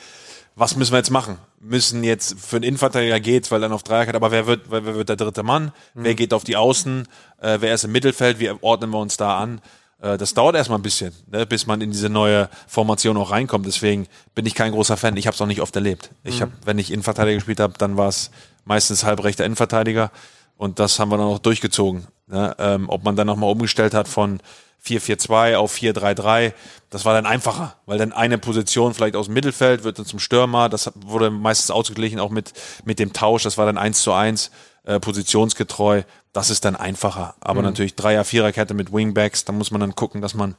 [0.56, 1.38] was müssen wir jetzt machen?
[1.60, 5.10] Müssen jetzt für den Innenverteidiger geht's, weil dann auf Dreierkette, aber wer wird, wer wird
[5.10, 5.72] der dritte Mann?
[5.94, 6.04] Mhm.
[6.04, 7.06] Wer geht auf die Außen?
[7.42, 8.40] Äh, wer ist im Mittelfeld?
[8.40, 9.60] Wie ordnen wir uns da an?
[10.00, 13.66] Äh, das dauert erstmal ein bisschen, ne, bis man in diese neue Formation auch reinkommt.
[13.66, 15.16] Deswegen bin ich kein großer Fan.
[15.18, 16.10] Ich habe es auch nicht oft erlebt.
[16.24, 16.42] Ich mhm.
[16.42, 18.30] habe, wenn ich Innenverteidiger gespielt habe, dann war es
[18.64, 20.10] meistens halbrechter Innenverteidiger
[20.56, 22.08] und das haben wir dann auch durchgezogen.
[22.28, 22.54] Ne?
[22.58, 24.40] Ähm, ob man dann nochmal umgestellt hat von
[24.84, 26.52] 4-4-2 auf 4-3-3,
[26.90, 30.18] das war dann einfacher, weil dann eine Position vielleicht aus dem Mittelfeld wird dann zum
[30.18, 32.52] Stürmer, das wurde meistens ausgeglichen auch mit,
[32.84, 34.50] mit dem Tausch, das war dann 1 zu 1,
[34.84, 37.34] äh, positionsgetreu, das ist dann einfacher.
[37.40, 37.66] Aber mhm.
[37.66, 40.54] natürlich Dreier-, Viererkette mit Wingbacks, da muss man dann gucken, dass man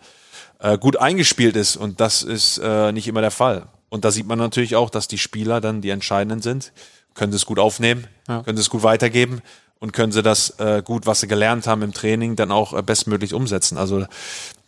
[0.60, 3.68] äh, gut eingespielt ist und das ist äh, nicht immer der Fall.
[3.90, 6.74] Und da sieht man natürlich auch, dass die Spieler dann die entscheidenden sind,
[7.16, 8.44] können sie es gut aufnehmen, ja.
[8.44, 9.42] können sie es gut weitergeben
[9.80, 12.82] und können sie das äh, gut, was sie gelernt haben im Training, dann auch äh,
[12.82, 13.78] bestmöglich umsetzen.
[13.78, 14.06] Also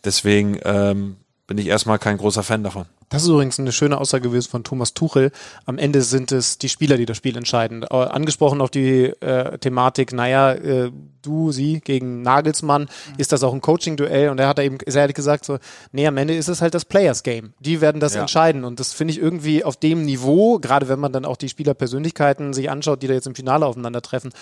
[0.04, 1.16] deswegen ähm,
[1.52, 2.86] bin ich erstmal kein großer Fan davon.
[3.10, 5.32] Das ist übrigens eine schöne Aussage gewesen von Thomas Tuchel.
[5.66, 7.82] Am Ende sind es die Spieler, die das Spiel entscheiden.
[7.82, 13.14] Äh, angesprochen auf die äh, Thematik, naja, äh, du, sie gegen Nagelsmann, mhm.
[13.18, 14.30] ist das auch ein Coaching-Duell?
[14.30, 15.58] Und er hat eben sehr ehrlich gesagt so,
[15.92, 17.52] nee, am Ende ist es halt das Players-Game.
[17.60, 18.22] Die werden das ja.
[18.22, 18.64] entscheiden.
[18.64, 22.54] Und das finde ich irgendwie auf dem Niveau, gerade wenn man dann auch die Spielerpersönlichkeiten
[22.54, 24.32] sich anschaut, die da jetzt im Finale aufeinandertreffen,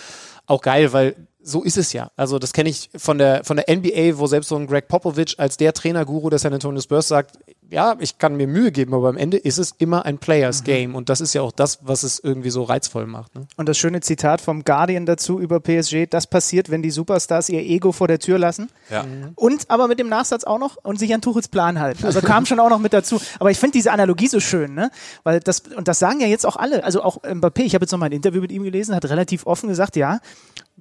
[0.47, 2.11] auch geil, weil so ist es ja.
[2.17, 5.39] Also das kenne ich von der, von der NBA, wo selbst so ein Greg Popovich
[5.39, 7.39] als der Trainerguru der San Antonio Spurs sagt,
[7.71, 10.65] ja, ich kann mir Mühe geben, aber am Ende ist es immer ein Players mhm.
[10.65, 13.35] Game und das ist ja auch das, was es irgendwie so reizvoll macht.
[13.35, 13.47] Ne?
[13.57, 17.61] Und das schöne Zitat vom Guardian dazu über PSG, das passiert, wenn die Superstars ihr
[17.61, 18.71] Ego vor der Tür lassen.
[18.91, 19.05] Ja.
[19.05, 19.33] Mhm.
[19.37, 22.05] Und aber mit dem Nachsatz auch noch und sich an Tuchels Plan halten.
[22.05, 23.21] Also kam schon auch noch mit dazu.
[23.39, 24.91] Aber ich finde diese Analogie so schön, ne?
[25.23, 27.93] Weil das, und das sagen ja jetzt auch alle, also auch Mbappé, ich habe jetzt
[27.93, 30.19] noch mal ein Interview mit ihm gelesen, hat relativ offen gesagt, ja,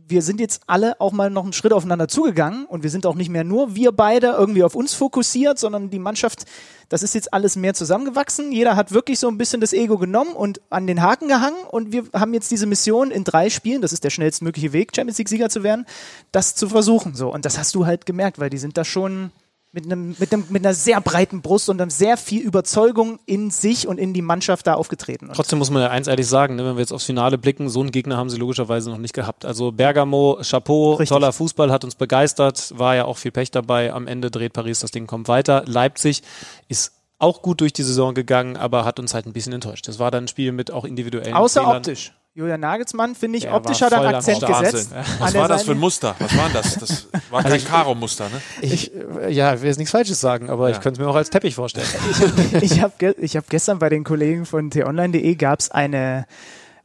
[0.09, 3.15] wir sind jetzt alle auch mal noch einen Schritt aufeinander zugegangen und wir sind auch
[3.15, 6.45] nicht mehr nur wir beide irgendwie auf uns fokussiert, sondern die Mannschaft,
[6.89, 8.51] das ist jetzt alles mehr zusammengewachsen.
[8.51, 11.91] Jeder hat wirklich so ein bisschen das Ego genommen und an den Haken gehangen und
[11.91, 15.29] wir haben jetzt diese Mission in drei Spielen, das ist der schnellstmögliche Weg, Champions League
[15.29, 15.85] Sieger zu werden,
[16.31, 17.15] das zu versuchen.
[17.15, 19.31] So und das hast du halt gemerkt, weil die sind da schon
[19.71, 23.51] mit, einem, mit, einem, mit einer sehr breiten Brust und einem sehr viel Überzeugung in
[23.51, 25.29] sich und in die Mannschaft da aufgetreten.
[25.34, 27.79] Trotzdem muss man ja eins ehrlich sagen, ne, wenn wir jetzt aufs Finale blicken, so
[27.82, 29.45] einen Gegner haben sie logischerweise noch nicht gehabt.
[29.45, 31.10] Also Bergamo, Chapeau, Richtig.
[31.10, 33.93] toller Fußball, hat uns begeistert, war ja auch viel Pech dabei.
[33.93, 35.63] Am Ende dreht Paris das Ding, kommt weiter.
[35.67, 36.23] Leipzig
[36.67, 39.88] ist auch gut durch die Saison gegangen, aber hat uns halt ein bisschen enttäuscht.
[39.88, 41.77] Das war dann ein Spiel mit auch individuellen Außer Fehlern.
[41.77, 42.13] optisch.
[42.39, 44.91] Julian Nagelsmann, finde ich, Der optisch hat er einen Akzent gesetzt.
[45.19, 46.15] Was war das für ein Muster?
[46.19, 46.75] Was war das?
[46.75, 48.41] Das war kein Karo-Muster, ne?
[48.62, 51.15] Ich, äh, ja, ich will jetzt nichts Falsches sagen, aber ich könnte es mir auch
[51.15, 51.86] als Teppich vorstellen.
[52.62, 56.25] ich habe ge ich hab gestern bei den Kollegen von t-online.de gab es eine,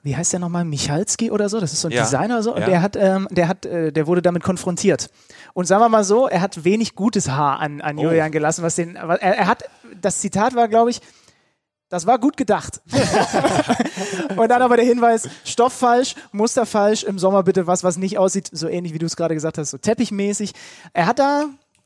[0.02, 2.02] wie heißt der nochmal, Michalski oder so, das ist so ein Ja.
[2.02, 2.66] Designer oder so, und Ja.
[2.66, 5.08] der hat, ähm, der hat, äh, der wurde damit konfrontiert.
[5.54, 8.02] Und sagen wir mal so, er hat wenig gutes Haar an, an Oh.
[8.02, 9.62] Julian gelassen, was den, was, er, er hat,
[10.00, 11.00] das Zitat war, glaube ich,
[11.94, 12.80] das war gut gedacht.
[14.36, 18.18] und dann aber der Hinweis, Stoff falsch, Muster falsch, im Sommer bitte was, was nicht
[18.18, 20.54] aussieht, so ähnlich wie du es gerade gesagt hast, so teppichmäßig.
[20.92, 21.44] Er hat da,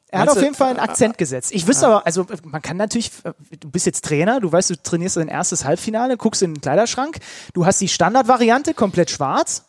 [0.09, 1.53] er hat auf jeden Fall einen Akzent gesetzt.
[1.53, 3.13] Ich wüsste aber, also man kann natürlich,
[3.61, 7.19] du bist jetzt Trainer, du weißt, du trainierst dein erstes Halbfinale, guckst in den Kleiderschrank,
[7.53, 9.65] du hast die Standardvariante, komplett schwarz.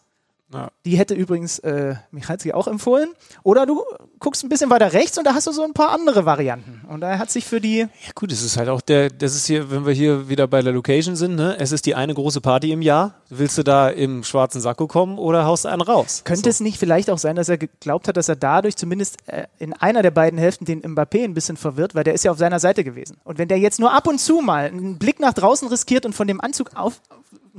[0.52, 0.70] Ja.
[0.86, 3.10] Die hätte übrigens äh, Michalski auch empfohlen.
[3.44, 3.84] Oder du
[4.20, 6.82] guckst ein bisschen weiter rechts und da hast du so ein paar andere Varianten.
[6.88, 9.46] Und da hat sich für die, Ja gut, es ist halt auch der, das ist
[9.46, 11.56] hier, wenn wir hier wieder bei der Location sind, ne?
[11.60, 13.16] Es ist die eine große Party im Jahr.
[13.30, 16.24] Willst du da im schwarzen Sakko kommen oder haust du einen raus?
[16.26, 19.46] könnte es nicht vielleicht auch sein, dass er geglaubt hat, dass er dadurch zumindest äh,
[19.60, 22.38] in einer der beiden Hälften den Mbappé ein bisschen verwirrt, weil der ist ja auf
[22.38, 23.18] seiner Seite gewesen.
[23.24, 26.14] Und wenn der jetzt nur ab und zu mal einen Blick nach draußen riskiert und
[26.14, 27.02] von dem Anzug auf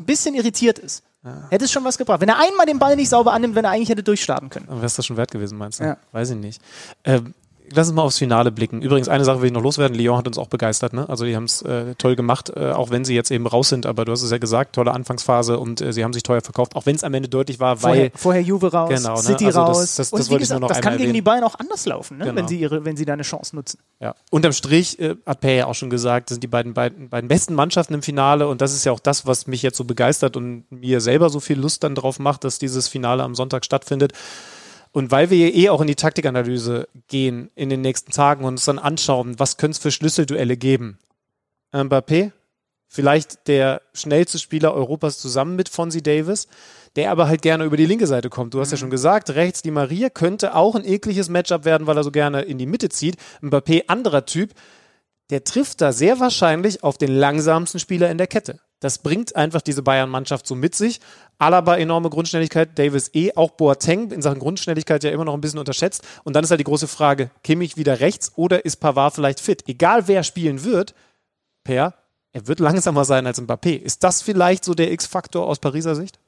[0.01, 1.03] ein bisschen irritiert ist,
[1.51, 2.21] hätte es schon was gebracht.
[2.21, 4.67] Wenn er einmal den Ball nicht sauber annimmt, wenn er eigentlich hätte durchstarten können.
[4.69, 5.85] Aber wäre es das schon wert gewesen, meinst du?
[5.85, 5.97] Ja.
[6.13, 6.63] Weiß ich nicht.
[7.05, 7.35] Ähm,
[7.73, 8.83] lass uns mal aufs Finale blicken.
[8.83, 9.97] Übrigens, eine Sache will ich noch loswerden.
[9.97, 10.93] Lyon hat uns auch begeistert.
[10.93, 11.09] Ne?
[11.09, 13.87] Also die haben es äh, toll gemacht, äh, auch wenn sie jetzt eben raus sind.
[13.87, 16.77] Aber du hast es ja gesagt, tolle Anfangsphase und äh, sie haben sich teuer verkauft.
[16.77, 19.23] Auch wenn es am Ende deutlich war, Vorher, weil vorher Juve raus, Genau, ne?
[19.23, 19.79] City Also das- raus.
[19.97, 21.25] das- das und wie gesagt, das kann gegen die erwähnen.
[21.25, 22.25] Bayern auch anders laufen, ne?
[22.25, 22.37] Genau.
[22.37, 23.79] wenn, sie ihre, wenn sie da eine Chance nutzen.
[24.01, 24.15] Ja.
[24.31, 27.29] Unterm Strich äh, hat Per ja auch schon gesagt, das sind die beiden, beiden, beiden
[27.29, 30.37] besten Mannschaften im Finale und das ist ja auch das, was mich jetzt so begeistert
[30.37, 34.13] und mir selber so viel Lust dann drauf macht, dass dieses Finale am Sonntag stattfindet.
[34.93, 38.65] Und weil wir eh auch in die Taktikanalyse gehen in den nächsten Tagen und uns
[38.65, 40.99] dann anschauen, was könnte es für Schlüsselduelle geben?
[41.73, 42.33] Mbappé,
[42.89, 46.49] vielleicht der schnellste Spieler Europas zusammen mit Fonzie Davis,
[46.97, 48.53] der aber halt gerne über die linke Seite kommt.
[48.53, 51.97] Du hast ja schon gesagt, rechts die Maria könnte auch ein ekliges Matchup werden, weil
[51.97, 53.17] er so gerne in die Mitte zieht.
[53.41, 54.55] Mbappé, anderer Typ,
[55.31, 58.59] der trifft da sehr wahrscheinlich auf den langsamsten Spieler in der Kette.
[58.81, 61.01] Das bringt einfach diese Bayern-Mannschaft so mit sich.
[61.39, 65.59] Alaba enorme Grundschnelligkeit, Davis eh, auch Boateng in Sachen Grundschnelligkeit ja immer noch ein bisschen
[65.59, 66.03] unterschätzt.
[66.25, 69.69] Und dann ist halt die große Frage, Kimmich wieder rechts oder ist Pavard vielleicht fit?
[69.69, 70.95] Egal wer spielen wird,
[71.63, 71.95] Per,
[72.33, 73.77] er wird langsamer sein als Mbappé.
[73.77, 76.19] Ist das vielleicht so der X-Faktor aus Pariser Sicht?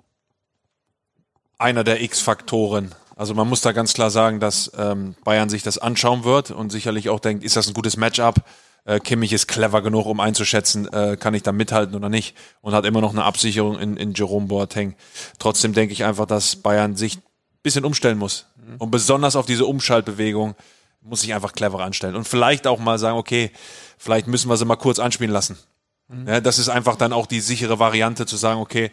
[1.62, 2.94] einer der X-Faktoren.
[3.16, 6.70] Also man muss da ganz klar sagen, dass ähm, Bayern sich das anschauen wird und
[6.70, 8.36] sicherlich auch denkt, ist das ein gutes Matchup?
[8.84, 12.74] Äh, Kimmich ist clever genug, um einzuschätzen, äh, kann ich da mithalten oder nicht und
[12.74, 14.94] hat immer noch eine Absicherung in, in Jerome Boateng.
[15.38, 17.22] Trotzdem denke ich einfach, dass Bayern sich ein
[17.62, 18.46] bisschen umstellen muss.
[18.78, 20.54] Und besonders auf diese Umschaltbewegung
[21.00, 22.14] muss sich einfach clever anstellen.
[22.14, 23.50] Und vielleicht auch mal sagen, okay,
[23.98, 25.58] vielleicht müssen wir sie mal kurz anspielen lassen.
[26.26, 28.90] Ja, das ist einfach dann auch die sichere Variante zu sagen, okay,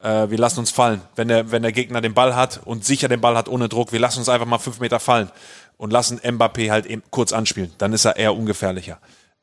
[0.00, 1.02] äh, wir lassen uns fallen.
[1.16, 3.92] Wenn der, wenn der Gegner den Ball hat und sicher den Ball hat ohne Druck,
[3.92, 5.30] wir lassen uns einfach mal fünf Meter fallen
[5.76, 7.72] und lassen Mbappé halt eben kurz anspielen.
[7.78, 8.98] Dann ist er eher ungefährlicher.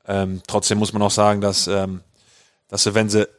[0.10, 2.02] Ähm, trotzdem muss man auch sagen, dass, ähm,
[2.67, 3.30] dass sie, wenn sie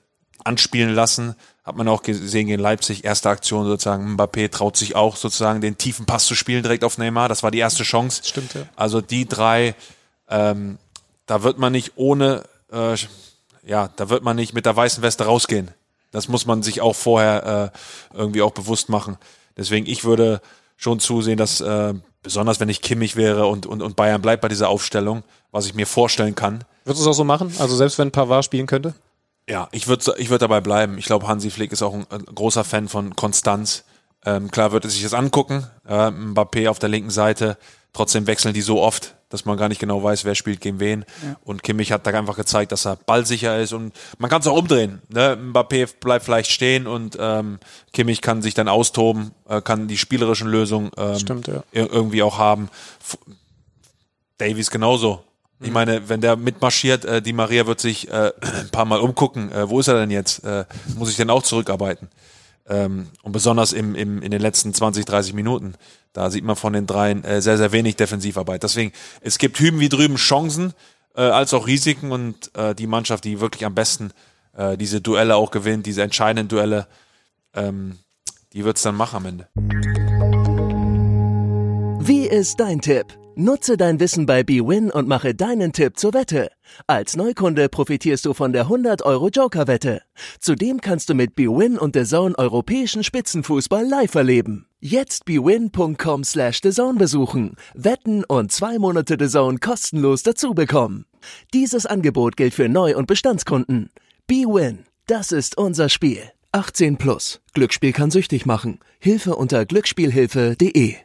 [0.44, 5.16] anspielen lassen, hat man auch gesehen gegen Leipzig, erste Aktion sozusagen, Mbappé traut sich auch
[5.16, 7.28] sozusagen den tiefen Pass zu spielen direkt auf Neymar.
[7.28, 8.22] Das war die erste Chance.
[8.24, 8.62] Stimmt, ja.
[8.76, 9.74] Also die drei,
[10.28, 10.78] ähm,
[11.26, 12.94] da wird man nicht ohne, äh,
[13.64, 15.72] ja, da wird man nicht mit der weißen Weste rausgehen.
[16.12, 19.18] Das muss man sich auch vorher äh, irgendwie auch bewusst machen.
[19.56, 20.40] Deswegen, ich würde
[20.76, 24.48] schon zusehen, dass äh, besonders wenn ich Kimmich wäre und, und, und Bayern bleibt bei
[24.48, 26.64] dieser Aufstellung, was ich mir vorstellen kann.
[26.85, 27.52] Würdest du es auch so machen?
[27.59, 28.94] Also selbst wenn Pavard spielen könnte?
[29.48, 30.98] Ja, ich würde ich würd dabei bleiben.
[30.98, 33.85] Ich glaube, Hansi Flick ist auch ein, ein großer Fan von Konstanz.
[34.24, 35.66] Ähm, klar wird er sich das angucken.
[35.88, 37.56] Äh, Mbappé auf der linken Seite.
[37.92, 41.04] Trotzdem wechseln die so oft, dass man gar nicht genau weiß, wer spielt gegen wen.
[41.44, 44.56] Und Kimmich hat da einfach gezeigt, dass er ballsicher ist und man kann es auch
[44.58, 45.00] umdrehen.
[45.08, 45.36] Ne?
[45.36, 47.58] Mbappé bleibt vielleicht stehen und ähm,
[47.94, 51.62] Kimmich kann sich dann austoben, äh, kann die spielerischen Lösungen ähm, Stimmt, ja.
[51.72, 52.68] ir- irgendwie auch haben.
[53.00, 53.16] F
[54.38, 55.22] Davies genauso.
[55.62, 59.52] Ich meine, wenn der mitmarschiert, äh, die Maria wird sich äh, ein paar Mal umgucken.
[59.52, 60.42] Äh, wo ist er denn jetzt?
[60.42, 60.64] Äh,
[60.96, 62.08] muss ich denn auch zurückarbeiten?
[62.66, 65.74] Ähm, und besonders im, im, in den letzten 20, 30 Minuten,
[66.12, 68.62] da sieht man von den dreien äh, sehr, sehr wenig Defensivarbeit.
[68.62, 70.72] Deswegen, es gibt hüben wie drüben Chancen,
[71.14, 74.12] äh, als auch Risiken und äh, die Mannschaft, die wirklich am besten
[74.56, 76.86] äh, diese Duelle auch gewinnt, diese entscheidenden Duelle,
[77.54, 77.98] ähm,
[78.52, 79.48] die wird's dann machen am Ende.
[82.02, 83.19] Wie ist dein Tipp?
[83.36, 86.50] Nutze dein Wissen bei BWin und mache deinen Tipp zur Wette.
[86.86, 90.02] Als Neukunde profitierst du von der 100 Euro Joker-Wette.
[90.40, 94.66] Zudem kannst du mit BWin und The Zone europäischen Spitzenfußball live erleben.
[94.80, 101.06] Jetzt bwin.com slash TheZone besuchen, wetten und zwei Monate The Zone kostenlos dazu bekommen.
[101.54, 103.90] Dieses Angebot gilt für Neu- und Bestandskunden.
[104.26, 106.22] BWin, das ist unser Spiel.
[106.52, 107.40] 18 plus.
[107.54, 108.80] Glücksspiel kann süchtig machen.
[108.98, 110.96] Hilfe unter glücksspielhilfe.de.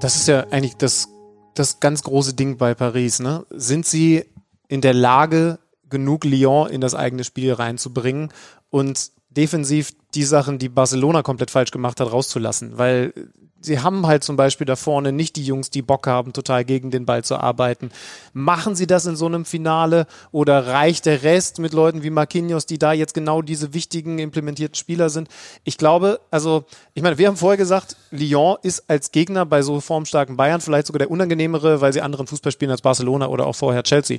[0.00, 1.08] Das ist ja eigentlich das,
[1.54, 3.18] das ganz große Ding bei Paris.
[3.18, 3.44] Ne?
[3.50, 4.24] Sind sie
[4.68, 5.58] in der Lage,
[5.90, 8.32] genug Lyon in das eigene Spiel reinzubringen
[8.70, 12.76] und defensiv die Sachen, die Barcelona komplett falsch gemacht hat, rauszulassen?
[12.76, 13.14] Weil
[13.60, 16.90] sie haben halt zum Beispiel da vorne nicht die Jungs, die Bock haben, total gegen
[16.90, 17.90] den Ball zu arbeiten.
[18.32, 22.66] Machen sie das in so einem Finale oder reicht der Rest mit Leuten wie Marquinhos,
[22.66, 25.28] die da jetzt genau diese wichtigen implementierten Spieler sind?
[25.64, 29.80] Ich glaube, also, ich meine, wir haben vorher gesagt, Lyon ist als Gegner bei so
[29.80, 33.56] formstarken Bayern vielleicht sogar der unangenehmere, weil sie anderen Fußball spielen als Barcelona oder auch
[33.56, 34.18] vorher Chelsea.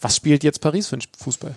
[0.00, 1.54] Was spielt jetzt Paris für einen Fußball?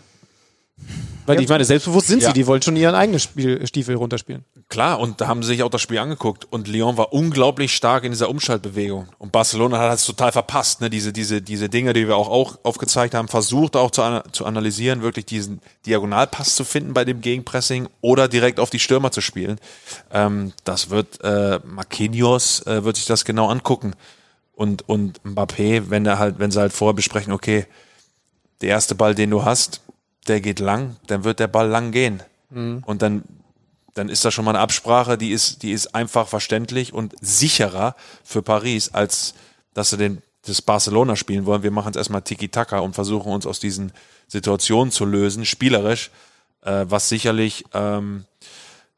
[1.26, 2.30] Weil ich meine, selbstbewusst sind Ja.
[2.30, 4.46] sie, die wollen schon ihren eigenen Spiel, Stiefel runterspielen.
[4.68, 6.48] Klar, und da haben sie sich auch das Spiel angeguckt.
[6.50, 9.10] Und Lyon war unglaublich stark in dieser Umschaltbewegung.
[9.20, 10.90] Und Barcelona hat es total verpasst, ne?
[10.90, 14.46] Diese, diese, diese Dinge, die wir auch, auch aufgezeigt haben, versucht auch zu, ana- zu
[14.48, 19.22] analysieren, wirklich diesen Diagonalpass zu finden bei dem Gegenpressing oder direkt auf die Stürmer zu
[19.22, 19.60] spielen.
[20.12, 23.94] Ähm, das wird, äh, Marquinhos äh, wird sich das genau angucken.
[24.56, 27.68] Und, und Mbappé, wenn er halt, wenn sie halt vorher besprechen, okay,
[28.62, 29.82] der erste Ball, den du hast,
[30.28, 32.22] der geht lang, dann wird der Ball lang gehen.
[32.86, 33.24] Und dann,
[33.94, 37.96] dann ist das schon mal eine Absprache, die ist, die ist einfach verständlich und sicherer
[38.24, 39.34] für Paris, als
[39.74, 41.64] dass sie den, das Barcelona spielen wollen.
[41.64, 43.92] Wir machen es erstmal Tiki-Taka und versuchen uns aus diesen
[44.28, 46.12] Situationen zu lösen, spielerisch,
[46.64, 48.26] äh, was sicherlich ähm,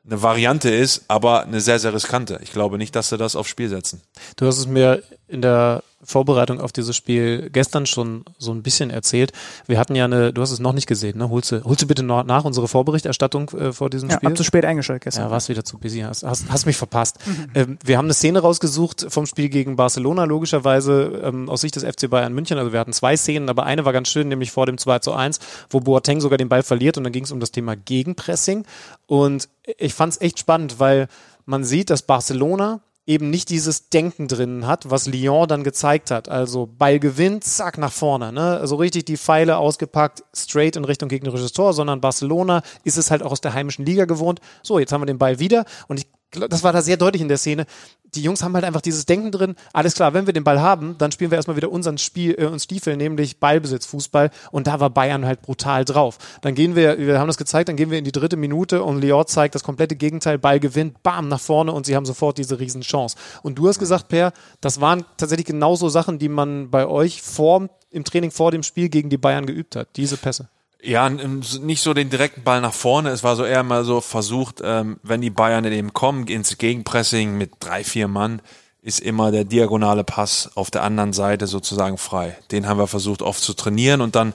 [0.06, 2.40] eine Variante ist, aber eine sehr, sehr riskante.
[2.42, 4.02] Ich glaube nicht, dass sie das aufs Spiel setzen.
[4.36, 8.90] Du hast es mir in der Vorbereitung auf dieses Spiel gestern schon so ein bisschen
[8.90, 9.32] erzählt.
[9.68, 11.30] Wir hatten ja eine, du hast es noch nicht gesehen, ne?
[11.30, 14.30] Holst du, holst du bitte noch nach unsere Vorberichterstattung äh, vor diesem Ja, Spiel?
[14.30, 15.26] hab zu spät eingeschaltet gestern.
[15.26, 17.18] Ja, warst wieder zu busy, hast, hast, hast mich verpasst.
[17.56, 21.84] Ähm, wir haben eine Szene rausgesucht vom Spiel gegen Barcelona, logischerweise ähm, aus Sicht des
[21.84, 22.58] FC Bayern München.
[22.58, 25.14] Also wir hatten zwei Szenen, aber eine war ganz schön, nämlich vor dem 2 zu
[25.14, 28.66] 1, wo Boateng sogar den Ball verliert und dann ging es um das Thema Gegenpressing.
[29.08, 31.08] Und ich fand es echt spannend, weil
[31.46, 32.82] man sieht, dass Barcelona
[33.12, 36.30] eben nicht dieses Denken drin hat, was Lyon dann gezeigt hat.
[36.30, 38.32] Also Ball gewinnt, zack, nach vorne.
[38.32, 38.58] Ne?
[38.58, 43.22] Also richtig die Pfeile ausgepackt, straight in Richtung gegnerisches Tor, sondern Barcelona ist es halt
[43.22, 44.40] auch aus der heimischen Liga gewohnt.
[44.64, 47.28] So, jetzt haben wir den Ball wieder und ich das war da sehr deutlich in
[47.28, 47.66] der Szene.
[48.14, 50.98] Die Jungs haben halt einfach dieses Denken drin, alles klar, wenn wir den Ball haben,
[50.98, 54.32] dann spielen wir erstmal wieder unseren Spiel, äh, uns Stiefel, nämlich Ballbesitz, Fußball.
[54.52, 56.18] Und da war Bayern halt brutal drauf.
[56.42, 59.02] Dann gehen wir, wir haben das gezeigt, dann gehen wir in die dritte Minute und
[59.02, 62.60] Lyon zeigt das komplette Gegenteil, Ball gewinnt, bam, nach vorne und sie haben sofort diese
[62.60, 63.16] riesen Chance.
[63.44, 67.70] Und du hast gesagt, Per, das waren tatsächlich genauso Sachen, die man bei euch vor,
[67.92, 70.50] im Training vor dem Spiel gegen die Bayern geübt hat, diese Pässe.
[70.84, 73.12] Ja, nicht so den direkten Ball nach vorne.
[73.12, 77.38] Es war so eher mal so versucht, ähm, wenn die Bayern eben kommen ins Gegenpressing
[77.38, 78.42] mit drei, vier Mann,
[78.82, 82.36] ist immer der diagonale Pass auf der anderen Seite sozusagen frei.
[82.50, 84.34] Den haben wir versucht oft zu trainieren und dann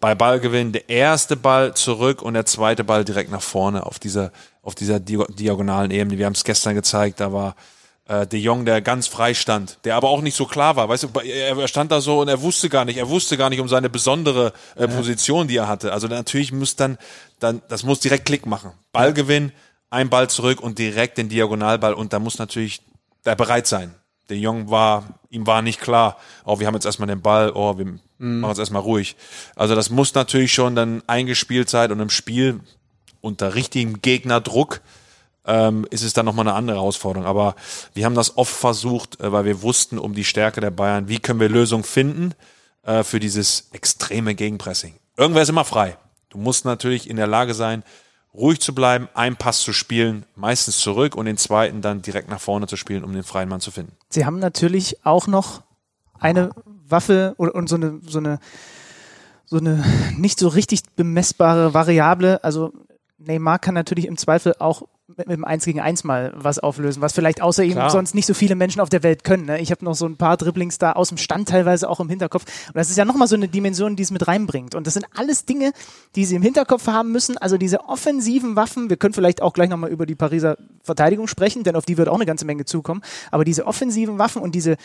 [0.00, 4.32] bei Ballgewinn der erste Ball zurück und der zweite Ball direkt nach vorne auf dieser,
[4.62, 6.16] auf dieser Di- diagonalen Ebene.
[6.16, 7.54] Wir haben es gestern gezeigt, da war
[8.12, 10.88] äh, De Jong, der ganz frei stand, der aber auch nicht so klar war.
[10.88, 13.60] Weißt du, er stand da so und er wusste gar nicht, er wusste gar nicht
[13.60, 15.92] um seine besondere äh, Position, die er hatte.
[15.92, 16.98] Also natürlich muss dann,
[17.40, 18.72] dann, das muss direkt Klick machen.
[18.92, 19.52] Ballgewinn,
[19.88, 22.82] ein Ball zurück und direkt den Diagonalball und da muss natürlich
[23.22, 23.94] da bereit sein.
[24.28, 27.78] De Jong war, ihm war nicht klar, oh, wir haben jetzt erstmal den Ball, oh,
[27.78, 27.86] wir
[28.18, 29.16] machen uns erstmal ruhig.
[29.56, 32.60] Also das muss natürlich schon dann eingespielt sein und im Spiel
[33.20, 34.80] unter richtigem Gegnerdruck
[35.46, 37.26] ähm, ist es dann nochmal eine andere Herausforderung.
[37.26, 37.54] Aber
[37.94, 41.18] wir haben das oft versucht, äh, weil wir wussten um die Stärke der Bayern, wie
[41.18, 42.34] können wir Lösungen finden
[42.82, 44.94] äh, für dieses extreme Gegenpressing.
[45.16, 45.96] Irgendwer ist immer frei.
[46.30, 47.84] Du musst natürlich in der Lage sein,
[48.34, 52.40] ruhig zu bleiben, einen Pass zu spielen, meistens zurück und den zweiten dann direkt nach
[52.40, 53.92] vorne zu spielen, um den freien Mann zu finden.
[54.08, 55.62] Sie haben natürlich auch noch
[56.18, 58.38] eine Waffe und so eine, so eine,
[59.44, 59.84] so eine
[60.16, 62.42] nicht so richtig bemessbare Variable.
[62.42, 62.72] Also
[63.18, 64.84] Neymar kann natürlich im Zweifel auch
[65.16, 68.26] mit, mit dem 1 gegen 1 mal was auflösen, was vielleicht außer ihm sonst nicht
[68.26, 69.46] so viele Menschen auf der Welt können.
[69.46, 69.60] Ne?
[69.60, 72.44] Ich habe noch so ein paar Dribblings da aus dem Stand teilweise auch im Hinterkopf.
[72.68, 74.74] Und das ist ja nochmal so eine Dimension, die es mit reinbringt.
[74.74, 75.72] Und das sind alles Dinge,
[76.16, 77.38] die sie im Hinterkopf haben müssen.
[77.38, 81.62] Also diese offensiven Waffen, wir können vielleicht auch gleich nochmal über die Pariser Verteidigung sprechen,
[81.62, 83.02] denn auf die wird auch eine ganze Menge zukommen.
[83.30, 84.76] Aber diese offensiven Waffen und diese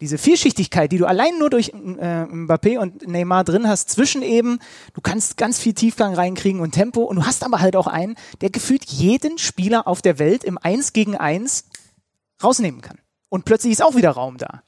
[0.00, 4.58] diese Vielschichtigkeit, die du allein nur durch äh, Mbappé und Neymar drin hast, zwischen eben,
[4.92, 8.16] du kannst ganz viel Tiefgang reinkriegen und Tempo und du hast aber halt auch einen,
[8.40, 11.64] der gefühlt jeden Spieler auf der Welt im 1 gegen 1
[12.42, 12.98] rausnehmen kann.
[13.28, 14.62] Und plötzlich ist auch wieder Raum da.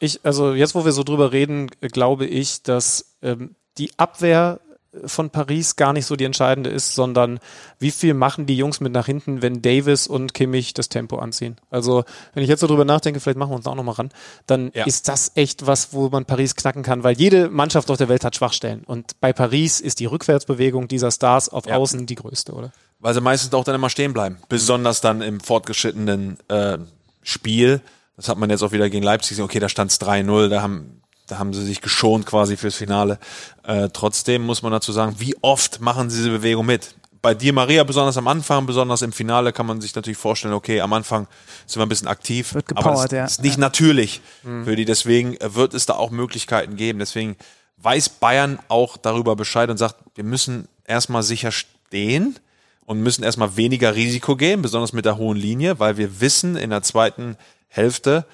[0.00, 4.60] Ich, also jetzt, wo wir so drüber reden, glaube ich, dass ähm, die Abwehr
[5.06, 7.40] von Paris gar nicht so die entscheidende ist, sondern
[7.78, 11.56] wie viel machen die Jungs mit nach hinten, wenn Davis und Kimmich das Tempo anziehen.
[11.70, 14.10] Also wenn ich jetzt so drüber nachdenke, vielleicht machen wir uns da auch nochmal ran,
[14.46, 14.84] dann Ja.
[14.84, 18.22] ist das echt was, wo man Paris knacken kann, weil jede Mannschaft auf der Welt
[18.24, 18.84] hat Schwachstellen.
[18.84, 21.76] Und bei Paris ist die Rückwärtsbewegung dieser Stars auf Ja.
[21.76, 22.70] Außen die größte, oder?
[23.00, 24.36] Weil sie meistens auch dann immer stehen bleiben.
[24.48, 26.78] Besonders dann im fortgeschrittenen äh,
[27.22, 27.80] Spiel.
[28.16, 29.44] Das hat man jetzt auch wieder gegen Leipzig gesehen.
[29.46, 31.02] Okay, da stand es 3-0, da haben,
[31.32, 33.18] da haben sie sich geschont quasi fürs Finale.
[33.64, 36.94] Äh, trotzdem muss man dazu sagen, wie oft machen sie diese Bewegung mit?
[37.22, 40.80] Bei dir, Maria, besonders am Anfang, besonders im Finale, kann man sich natürlich vorstellen, okay,
[40.80, 41.28] am Anfang
[41.66, 42.52] sind wir ein bisschen aktiv.
[42.52, 43.24] Wird aber gepowert, das ja.
[43.24, 44.84] ist nicht natürlich für die.
[44.84, 46.98] Deswegen äh, wird es da auch Möglichkeiten geben.
[46.98, 47.36] Deswegen
[47.78, 52.38] weiß Bayern auch darüber Bescheid und sagt, wir müssen erstmal sicher stehen
[52.84, 56.70] und müssen erstmal weniger Risiko gehen, besonders mit der hohen Linie, weil wir wissen, in
[56.70, 57.36] der zweiten
[57.68, 58.26] Hälfte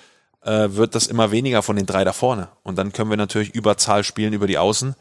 [0.43, 2.49] äh, wird das immer weniger von den drei da vorne.
[2.63, 4.95] Und dann können wir natürlich Überzahl spielen über die Außen.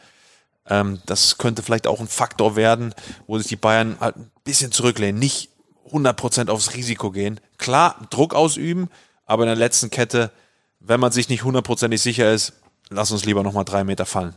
[0.70, 2.94] Ähm, das könnte vielleicht auch ein Faktor werden,
[3.26, 5.50] wo sich die Bayern halt ein bisschen zurücklehnen, nicht
[5.92, 7.40] 100% aufs Risiko gehen.
[7.58, 8.90] Klar, Druck ausüben,
[9.26, 10.32] aber in der letzten Kette,
[10.80, 12.54] wenn man sich nicht hundertprozentig sicher ist,
[12.90, 14.36] lass uns lieber nochmal drei Meter fallen.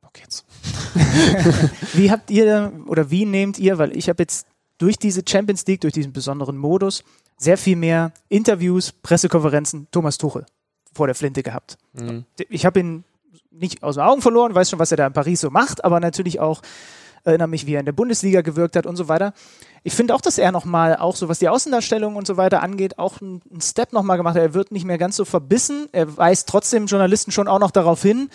[0.00, 0.44] Bock jetzt.
[1.94, 4.46] Wie habt ihr oder wie nehmt ihr, weil ich habe jetzt
[4.78, 7.04] durch diese Champions League, durch diesen besonderen Modus,
[7.40, 10.44] sehr viel mehr Interviews, Pressekonferenzen Thomas Tuchel
[10.92, 11.78] vor der Flinte gehabt.
[12.50, 13.04] Ich habe ihn
[13.50, 16.00] nicht aus den Augen verloren, weiß schon, was er da in Paris so macht, aber
[16.00, 16.62] natürlich auch
[17.24, 19.32] erinnere mich, wie er in der Bundesliga gewirkt hat und so weiter.
[19.82, 22.98] Ich finde auch, dass er nochmal, auch so was die Außendarstellung und so weiter angeht,
[22.98, 24.42] auch einen einen Step nochmal gemacht hat.
[24.42, 25.88] Er wird nicht mehr ganz so verbissen.
[25.92, 28.30] Er weist trotzdem Journalisten schon auch noch darauf hin,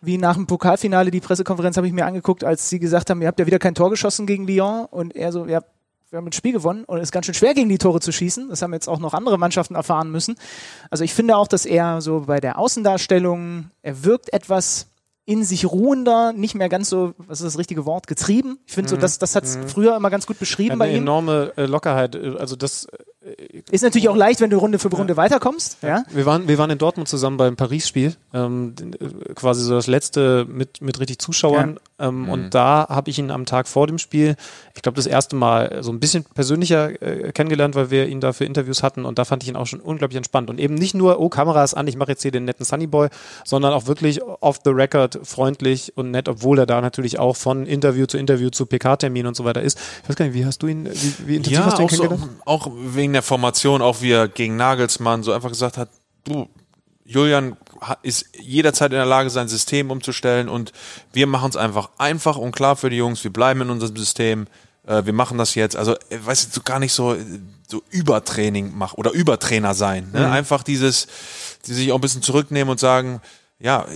[0.00, 3.28] wie nach dem Pokalfinale die Pressekonferenz habe ich mir angeguckt, als sie gesagt haben, ihr
[3.28, 5.62] habt ja wieder kein Tor geschossen gegen Lyon und er so, ja,
[6.14, 8.12] wir haben das Spiel gewonnen und es ist ganz schön schwer gegen die Tore zu
[8.12, 8.48] schießen.
[8.48, 10.36] Das haben jetzt auch noch andere Mannschaften erfahren müssen.
[10.88, 14.86] Also ich finde auch, dass er so bei der Außendarstellung, er wirkt etwas
[15.26, 18.58] in sich ruhender, nicht mehr ganz so, was ist das richtige Wort, getrieben.
[18.66, 21.02] Ich finde so, das, das hat es früher immer ganz gut beschrieben Eine bei ihm.
[21.02, 22.14] enorme äh, Lockerheit.
[22.14, 22.86] äh, Also das
[23.70, 25.78] Ist natürlich auch leicht, wenn du Runde für Runde weiterkommst.
[25.82, 26.04] Ja?
[26.10, 30.44] Wir waren, wir waren in Dortmund zusammen beim Paris-Spiel, ähm, äh, quasi so das letzte
[30.44, 31.80] mit, mit richtig Zuschauern.
[31.98, 34.34] Ähm, Und da habe ich ihn am Tag vor dem Spiel,
[34.74, 38.32] ich glaube, das erste Mal so ein bisschen persönlicher äh, kennengelernt, weil wir ihn da
[38.32, 39.04] für Interviews hatten.
[39.04, 40.50] Und da fand ich ihn auch schon unglaublich entspannt.
[40.50, 43.08] Und eben nicht nur, oh, Kamera ist an, ich mache jetzt hier den netten Sunnyboy,
[43.44, 47.64] sondern auch wirklich off the record freundlich und nett, obwohl er da natürlich auch von
[47.66, 49.78] Interview zu Interview zu PK-Termin und so weiter ist.
[50.02, 51.86] Ich weiß gar nicht, wie hast du ihn, wie, wie intensiv Ja, hast du ihn
[51.86, 52.40] auch, so, kennengelernt?
[52.44, 55.90] auch wegen der Formation, auch wie er gegen Nagelsmann so einfach gesagt hat,
[56.24, 56.48] du,
[57.04, 57.56] Julian
[58.02, 60.72] ist jederzeit in der Lage, sein System umzustellen und
[61.12, 64.46] wir machen es einfach einfach und klar für die Jungs, wir bleiben in unserem System,
[64.86, 65.76] äh, wir machen das jetzt.
[65.76, 67.24] Also, äh, weißt du, so gar nicht so, äh,
[67.68, 70.10] so Übertraining machen oder Übertrainer sein.
[70.12, 70.30] Ne?
[70.30, 71.06] Einfach dieses,
[71.66, 73.20] die sich auch ein bisschen zurücknehmen und sagen,
[73.58, 73.86] ja,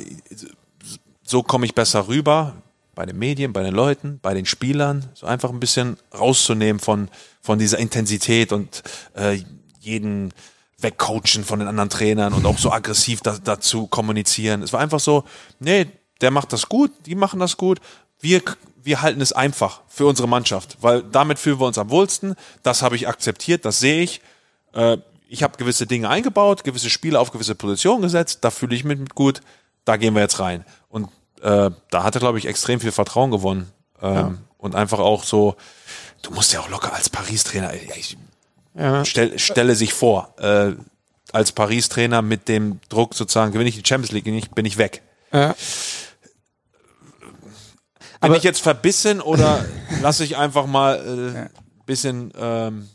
[1.22, 2.54] so komme ich besser rüber
[2.94, 7.08] bei den Medien, bei den Leuten, bei den Spielern, so einfach ein bisschen rauszunehmen von,
[7.40, 8.82] von dieser Intensität und
[9.14, 9.42] äh,
[9.78, 10.32] jeden
[10.80, 14.62] wegcoachen von den anderen Trainern und auch so aggressiv da, dazu kommunizieren.
[14.62, 15.24] Es war einfach so,
[15.58, 15.86] nee,
[16.20, 17.80] der macht das gut, die machen das gut,
[18.20, 18.42] wir,
[18.82, 22.82] wir halten es einfach für unsere Mannschaft, weil damit fühlen wir uns am wohlsten, das
[22.82, 24.20] habe ich akzeptiert, das sehe ich.
[24.72, 28.84] Äh, ich habe gewisse Dinge eingebaut, gewisse Spiele auf gewisse Positionen gesetzt, da fühle ich
[28.84, 29.40] mich mit gut,
[29.84, 30.64] da gehen wir jetzt rein.
[30.88, 31.08] Und
[31.42, 33.70] äh, da hat er, glaube ich, extrem viel Vertrauen gewonnen.
[34.00, 35.54] Ähm, Und einfach auch so,
[36.22, 38.16] du musst ja auch locker als Paris-Trainer, ich
[38.78, 39.04] Ja.
[39.04, 40.72] stell, stelle sich vor, äh,
[41.32, 45.02] als Paris-Trainer mit dem Druck sozusagen, gewinne ich die Champions League nicht, bin ich weg.
[45.32, 45.54] Ja.
[48.20, 49.64] Bin Aber- ich jetzt verbissen oder
[50.02, 52.88] lasse ich einfach mal äh, bisschen ähm,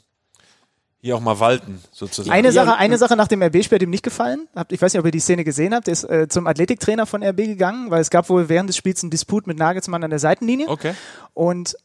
[1.02, 2.32] hier auch mal walten, sozusagen?
[2.32, 4.48] Eine Sache, eine Sache nach dem RB-Spiel hat ihm nicht gefallen.
[4.70, 5.88] Ich weiß nicht, ob ihr die Szene gesehen habt.
[5.88, 9.04] Der ist äh, zum Athletiktrainer von RB gegangen, weil es gab wohl während des Spiels
[9.04, 10.68] einen Disput mit Nagelsmann an der Seitenlinie.
[10.70, 10.94] Okay.
[11.34, 11.76] Und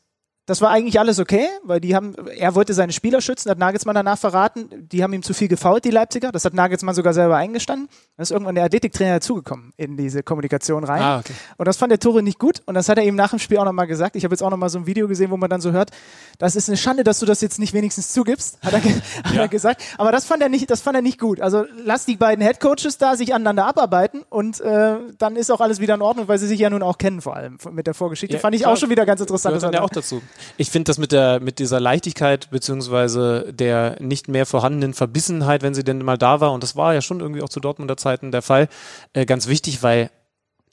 [0.49, 3.95] das war eigentlich alles okay, weil die haben, er wollte seine Spieler schützen, hat Nagelsmann
[3.95, 6.33] danach verraten, die haben ihm zu viel gefault, die Leipziger.
[6.33, 7.91] Das hat Nagelsmann sogar selber eingestanden.
[8.17, 11.03] Dann ist irgendwann der Athletiktrainer dazugekommen in diese Kommunikation rein.
[11.03, 11.35] Ah, okay.
[11.59, 12.63] Und das fand der Tore nicht gut.
[12.65, 14.17] Und das hat er ihm nach dem Spiel auch nochmal gesagt.
[14.17, 15.91] Ich habe jetzt auch nochmal so ein Video gesehen, wo man dann so hört,
[16.39, 19.37] das ist eine Schande, dass du das jetzt nicht wenigstens zugibst, hat er, ge hat
[19.37, 19.83] er gesagt.
[19.99, 21.43] Aber das fand er nicht, das fand er nicht gut.
[21.43, 25.79] Also lass die beiden Headcoaches da sich aneinander abarbeiten und äh, dann ist auch alles
[25.79, 28.37] wieder in Ordnung, weil sie sich ja nun auch kennen, vor allem mit der Vorgeschichte.
[28.37, 28.73] Ja, fand ich klar.
[28.73, 29.59] auch schon wieder ganz interessant.
[29.61, 30.23] gehört dann dass ja auch dazu.
[30.57, 35.75] Ich finde das mit der mit dieser Leichtigkeit beziehungsweise der nicht mehr vorhandenen Verbissenheit, wenn
[35.75, 38.33] sie denn mal da war, und das war ja schon irgendwie auch zu Dortmunder Zeiten
[38.33, 38.69] der Fall,
[39.13, 40.11] äh, ganz wichtig, weil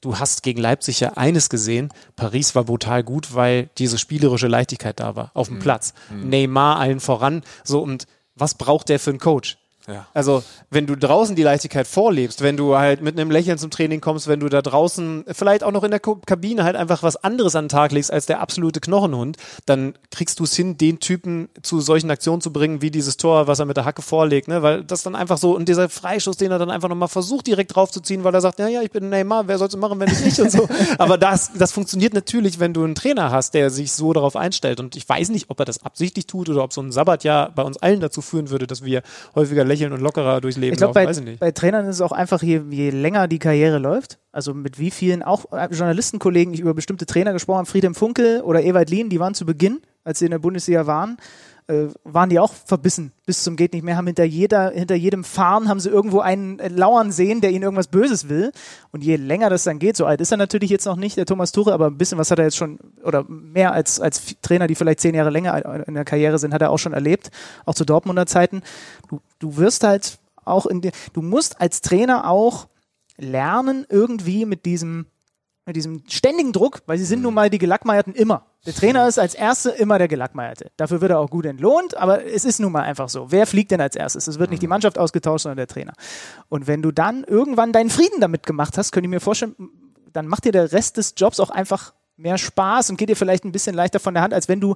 [0.00, 5.00] du hast gegen Leipzig ja eines gesehen, Paris war brutal gut, weil diese spielerische Leichtigkeit
[5.00, 5.94] da war, auf dem Platz.
[6.10, 9.56] Neymar allen voran, so und was braucht der für einen Coach?
[9.86, 10.06] Ja.
[10.14, 14.00] Also, wenn du draußen die Leichtigkeit vorlebst, wenn du halt mit einem Lächeln zum Training
[14.00, 17.54] kommst, wenn du da draußen vielleicht auch noch in der Kabine halt einfach was anderes
[17.54, 21.48] an den Tag legst als der absolute Knochenhund, dann kriegst du es hin, den Typen
[21.62, 24.62] zu solchen Aktionen zu bringen, wie dieses Tor, was er mit der Hacke vorlegt, ne?
[24.62, 27.74] Weil das dann einfach so, und dieser Freischuss, den er dann einfach nochmal versucht, direkt
[27.76, 30.40] draufzuziehen, weil er sagt, ja, ja, ich bin Neymar, wer soll's machen, wenn nicht ich
[30.40, 30.68] und so.
[30.98, 34.80] Aber das, das funktioniert natürlich, wenn du einen Trainer hast, der sich so darauf einstellt.
[34.80, 37.62] Und ich weiß nicht, ob er das absichtlich tut oder ob so ein Sabbatjahr bei
[37.62, 39.02] uns allen dazu führen würde, dass wir
[39.34, 41.04] häufiger lächeln und lockerer durchs Leben Ich glaube, laufen.
[41.04, 41.40] bei, weiß ich nicht.
[41.40, 44.90] bei Trainern ist es auch einfach, je, je länger die Karriere läuft, also mit wie
[44.90, 49.08] vielen auch äh, Journalistenkollegen ich über bestimmte Trainer gesprochen habe, Friedem Funkel oder Ewald Lien,
[49.10, 51.16] die waren zu Beginn, als sie in der Bundesliga waren,
[51.68, 55.24] äh, waren die auch verbissen bis zum geht nicht mehr, haben hinter jeder, hinter jedem
[55.24, 58.52] Fahren haben sie irgendwo einen äh, lauern sehen, der ihnen irgendwas Böses will.
[58.92, 61.26] Und je länger das dann geht, so alt ist er natürlich jetzt noch nicht, der
[61.26, 64.68] Thomas Tuchel, aber ein bisschen was hat er jetzt schon, oder mehr als, als Trainer,
[64.68, 67.30] die vielleicht zehn Jahre länger in der Karriere sind, hat er auch schon erlebt,
[67.64, 68.62] auch zu Dortmunder Zeiten.
[69.08, 72.68] Du, du wirst halt auch in dir, du musst als Trainer auch
[73.18, 75.06] lernen, irgendwie mit diesem,
[75.66, 78.46] mit diesem ständigen Druck, weil sie sind nun mal die Gelackmeierten immer.
[78.66, 80.70] Der Trainer ist als Erster immer der Gelackmeierte.
[80.76, 83.30] Dafür wird er auch gut entlohnt, aber es ist nun mal einfach so.
[83.32, 84.28] Wer fliegt denn als erstes?
[84.28, 85.92] Es wird nicht die Mannschaft ausgetauscht, sondern der Trainer.
[86.48, 89.56] Und wenn du dann irgendwann deinen Frieden damit gemacht hast, könnte ich mir vorstellen,
[90.12, 93.44] dann macht dir der Rest des Jobs auch einfach mehr Spaß und geht dir vielleicht
[93.44, 94.74] ein bisschen leichter von der Hand, als wenn du,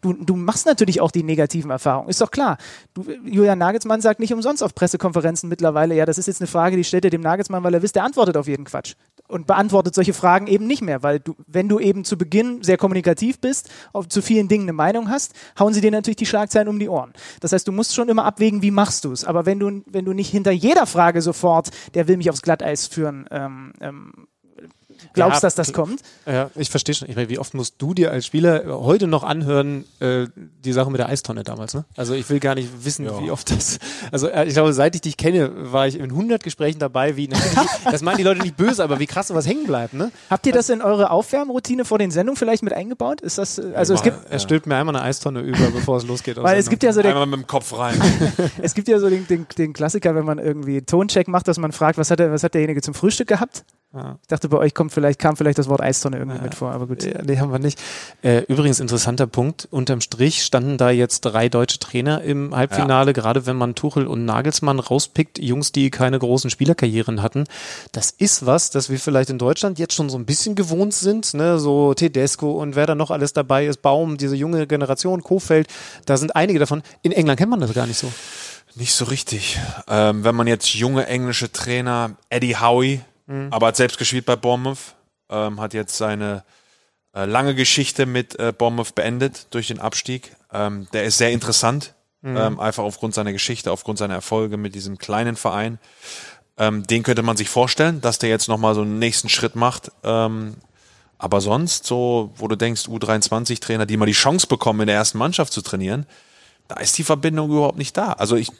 [0.00, 2.08] du, du machst natürlich auch die negativen Erfahrungen.
[2.08, 2.56] Ist doch klar.
[2.94, 6.76] Du, Julian Nagelsmann sagt nicht umsonst auf Pressekonferenzen mittlerweile, ja, das ist jetzt eine Frage,
[6.76, 8.94] die stellt er dem Nagelsmann, weil er wisst, der antwortet auf jeden Quatsch.
[9.28, 12.78] Und beantwortet solche Fragen eben nicht mehr, weil du, wenn du eben zu Beginn sehr
[12.78, 16.68] kommunikativ bist, auf, zu vielen Dingen eine Meinung hast, hauen sie dir natürlich die Schlagzeilen
[16.68, 17.12] um die Ohren.
[17.40, 19.24] Das heißt, du musst schon immer abwägen, wie machst du es.
[19.24, 22.86] Aber wenn du, wenn du nicht hinter jeder Frage sofort, der will mich aufs Glatteis
[22.86, 24.28] führen, ähm, ähm,
[25.12, 27.08] glaubst, Ja, dass das kommt, Ja, ich verstehe schon.
[27.08, 30.26] Ich meine, wie oft musst du dir als Spieler heute noch anhören, äh,
[30.64, 31.84] die Sache mit der Eistonne damals, ne?
[31.96, 33.20] Also ich will gar nicht wissen, Ja.
[33.22, 33.78] wie oft das.
[34.12, 37.28] Also äh, ich glaube, seit ich dich kenne, war ich in 100 Gesprächen dabei, wie.
[37.28, 40.10] natürlich- das meinen die Leute nicht böse, aber wie krass sowas hängen bleibt, ne?
[40.30, 43.20] Habt ihr das in eure Aufwärmroutine vor den Sendungen vielleicht mit eingebaut?
[43.20, 46.06] Ist das, äh, also es gibt, Er stülpt mir einmal eine Eistonne über, bevor es
[46.06, 46.36] losgeht.
[46.42, 48.00] weil es gibt ja so den, Einmal mit dem Kopf rein.
[48.62, 51.72] es gibt ja so den, den, den Klassiker, wenn man irgendwie Toncheck macht, dass man
[51.72, 53.64] fragt, was hat, der, was hat derjenige zum Frühstück gehabt?
[53.94, 54.18] Ja.
[54.20, 56.86] Ich dachte, bei euch kommt vielleicht, kam vielleicht das Wort Eistonne irgendwie mit vor, aber
[56.86, 57.04] gut.
[57.04, 57.80] Ja, nee, haben wir nicht.
[58.22, 59.66] Äh, übrigens, interessanter Punkt.
[59.70, 64.26] Unterm Strich standen da jetzt drei deutsche Trainer im Halbfinale, gerade wenn man Tuchel und
[64.26, 67.44] Nagelsmann rauspickt, Jungs, die keine großen Spielerkarrieren hatten.
[67.92, 71.32] Das ist was, das wir vielleicht in Deutschland jetzt schon so ein bisschen gewohnt sind,
[71.32, 71.58] ne?
[71.58, 75.66] so Tedesco und wer da noch alles dabei ist, Baum, diese junge Generation, Kofeld,
[76.04, 76.82] da sind einige davon.
[77.00, 78.12] In England kennt man das gar nicht so.
[78.74, 79.58] Nicht so richtig.
[79.88, 82.56] Ähm, wenn man jetzt junge englische Trainer, Eddie
[83.28, 84.94] Howe, aber hat selbst gespielt bei Bournemouth,
[85.30, 86.44] ähm, hat jetzt seine
[87.14, 90.34] äh, lange Geschichte mit äh, Bournemouth beendet durch den Abstieg.
[90.52, 94.98] Ähm, der ist sehr interessant, ähm, einfach aufgrund seiner Geschichte, aufgrund seiner Erfolge mit diesem
[94.98, 95.78] kleinen Verein.
[96.56, 99.92] Ähm, den könnte man sich vorstellen, dass der jetzt nochmal so einen nächsten Schritt macht.
[100.02, 100.56] Ähm,
[101.16, 105.18] aber sonst, so, wo du denkst, U23-Trainer, die mal die Chance bekommen, in der ersten
[105.18, 106.06] Mannschaft zu trainieren,
[106.68, 108.12] da ist die Verbindung überhaupt nicht da.
[108.12, 108.50] Also ich,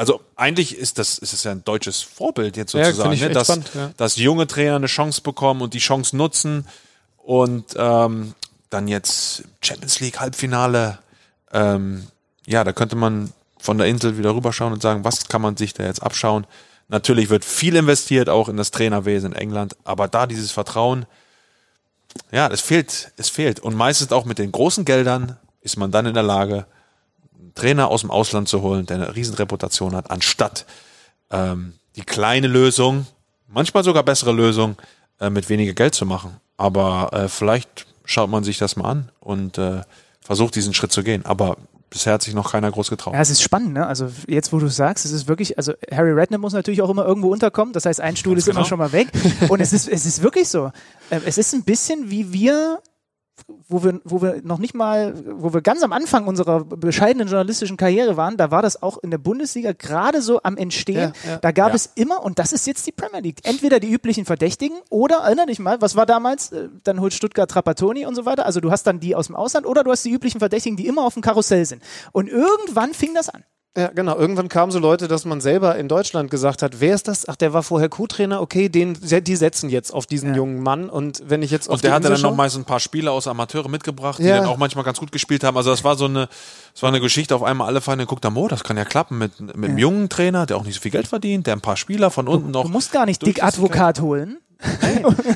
[0.00, 3.28] also eigentlich ist das, ist es ja ein deutsches Vorbild jetzt Ja, sozusagen, ich ne?
[3.28, 3.90] dass, spannend, ja.
[3.98, 6.66] dass junge Trainer eine Chance bekommen und die Chance nutzen
[7.18, 8.34] und ähm,
[8.70, 11.00] dann jetzt Champions League Halbfinale,
[11.52, 12.06] ähm,
[12.46, 15.74] ja, da könnte man von der Insel wieder rüberschauen und sagen, was kann man sich
[15.74, 16.46] da jetzt abschauen?
[16.88, 21.04] Natürlich wird viel investiert, auch in das Trainerwesen in England, aber da dieses Vertrauen,
[22.32, 23.60] ja, es fehlt, es fehlt.
[23.60, 26.64] Und meistens auch mit den großen Geldern ist man dann in der Lage,
[27.54, 30.66] Trainer aus dem Ausland zu holen, der eine Riesenreputation hat, anstatt
[31.30, 33.06] ähm, die kleine Lösung,
[33.48, 34.76] manchmal sogar bessere Lösung,
[35.20, 36.36] äh, mit weniger Geld zu machen.
[36.56, 39.82] Aber äh, vielleicht schaut man sich das mal an und äh,
[40.20, 41.24] versucht diesen Schritt zu gehen.
[41.24, 41.56] Aber
[41.90, 43.14] bisher hat sich noch keiner groß getraut.
[43.14, 43.86] Ja, es ist spannend, ne?
[43.86, 47.04] Also jetzt, wo du sagst, es ist wirklich, also Harry Redknapp muss natürlich auch immer
[47.04, 47.72] irgendwo unterkommen.
[47.72, 48.68] Das heißt, ein Stuhl ist immer genau.
[48.68, 49.08] schon mal weg.
[49.48, 50.70] Und es ist, es ist wirklich so.
[51.10, 52.80] Ähm, Es ist ein bisschen wie wir,
[53.68, 57.76] wo wir, wo wir noch nicht mal, wo wir ganz am Anfang unserer bescheidenen journalistischen
[57.76, 61.12] Karriere waren, da war das auch in der Bundesliga gerade so am Entstehen.
[61.24, 61.36] Ja, ja.
[61.38, 61.74] Da gab Ja.
[61.74, 65.46] es immer, und das ist jetzt die Premier League, entweder die üblichen Verdächtigen oder, erinner
[65.46, 66.52] dich mal, was war damals?
[66.52, 68.46] Äh, Dann holt Stuttgart Trapattoni und so weiter.
[68.46, 70.86] Also du hast dann die aus dem Ausland oder du hast die üblichen Verdächtigen, die
[70.86, 71.82] immer auf dem Karussell sind.
[72.12, 73.44] Und irgendwann fing das an.
[73.76, 74.16] Ja, genau.
[74.18, 77.28] Irgendwann kamen so Leute, dass man selber in Deutschland gesagt hat, wer ist das?
[77.28, 80.38] Ach, der war vorher Co-Trainer, okay, den, die setzen jetzt auf diesen Ja.
[80.38, 80.90] jungen Mann.
[80.90, 83.12] Und wenn ich jetzt auf Und der hatte Insel dann noch so ein paar Spieler
[83.12, 84.38] aus Amateure mitgebracht, die Ja.
[84.38, 85.56] dann auch manchmal ganz gut gespielt haben.
[85.56, 86.28] Also das war so eine,
[86.72, 89.18] das war eine Geschichte, auf einmal alle Feinde guckt am oh, das kann ja klappen
[89.18, 91.76] mit, mit einem jungen Trainer, der auch nicht so viel Geld verdient, der ein paar
[91.76, 92.64] Spieler von unten noch.
[92.64, 93.40] Du musst gar nicht Dick.
[93.44, 94.38] Advokat holen.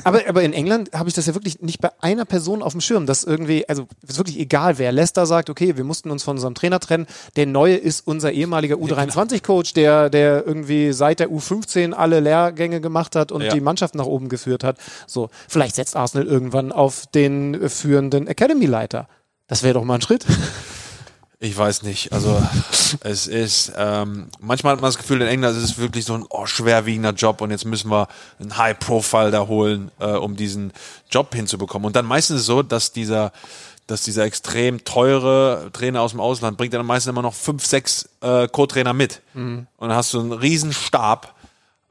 [0.03, 2.81] Aber, aber in England habe ich das ja wirklich nicht bei einer Person auf dem
[2.81, 6.23] Schirm, dass irgendwie, also es ist wirklich egal, wer Leicester sagt, okay, wir mussten uns
[6.23, 7.07] von unserem Trainer trennen.
[7.35, 13.15] Der neue ist unser ehemaliger U23-Coach, der, der irgendwie seit der U15 alle Lehrgänge gemacht
[13.15, 13.53] hat und Ja.
[13.53, 14.77] die Mannschaft nach oben geführt hat.
[15.07, 19.07] So, vielleicht setzt Arsenal irgendwann auf den führenden Academy-Leiter.
[19.47, 20.25] Das wäre doch mal ein Schritt.
[21.45, 22.11] Ich weiß nicht.
[22.11, 22.41] Also
[23.01, 26.25] es ist, ähm, manchmal hat man das Gefühl, in England ist es wirklich so ein
[26.27, 28.07] oh, schwerwiegender Job und jetzt müssen wir
[28.39, 30.73] einen High-Profile da holen, äh, um diesen
[31.11, 31.85] Job hinzubekommen.
[31.85, 33.31] Und dann meistens ist es so, dass dieser,
[33.85, 38.09] dass dieser extrem teure Trainer aus dem Ausland bringt dann meistens immer noch fünf, sechs
[38.21, 39.21] äh, Co-Trainer mit.
[39.77, 41.35] Und dann hast du einen riesen Stab,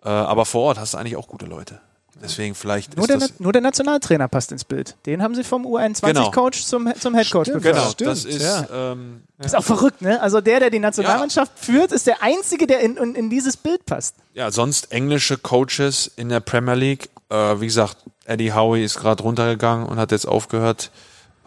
[0.05, 1.81] äh, aber vor Ort hast du eigentlich auch gute Leute.
[2.23, 4.97] Deswegen vielleicht Nur ist der, das, nur der Nationaltrainer passt ins Bild.
[5.07, 7.75] Den haben sie vom U21-Coach zum, zum Headcoach befördert.
[7.75, 8.93] genau, Stimmt, das ist ja.
[8.93, 10.21] ähm, Ist auch verrückt, ne?
[10.21, 13.85] Also der, der die Nationalmannschaft führt, ist der Einzige, der in, in, in dieses Bild
[13.87, 14.15] passt.
[14.33, 17.11] ja, sonst englische Coaches in der Premier League.
[17.31, 17.97] Äh, wie gesagt,
[18.27, 20.91] Eddie Howe ist gerade runtergegangen und hat jetzt aufgehört.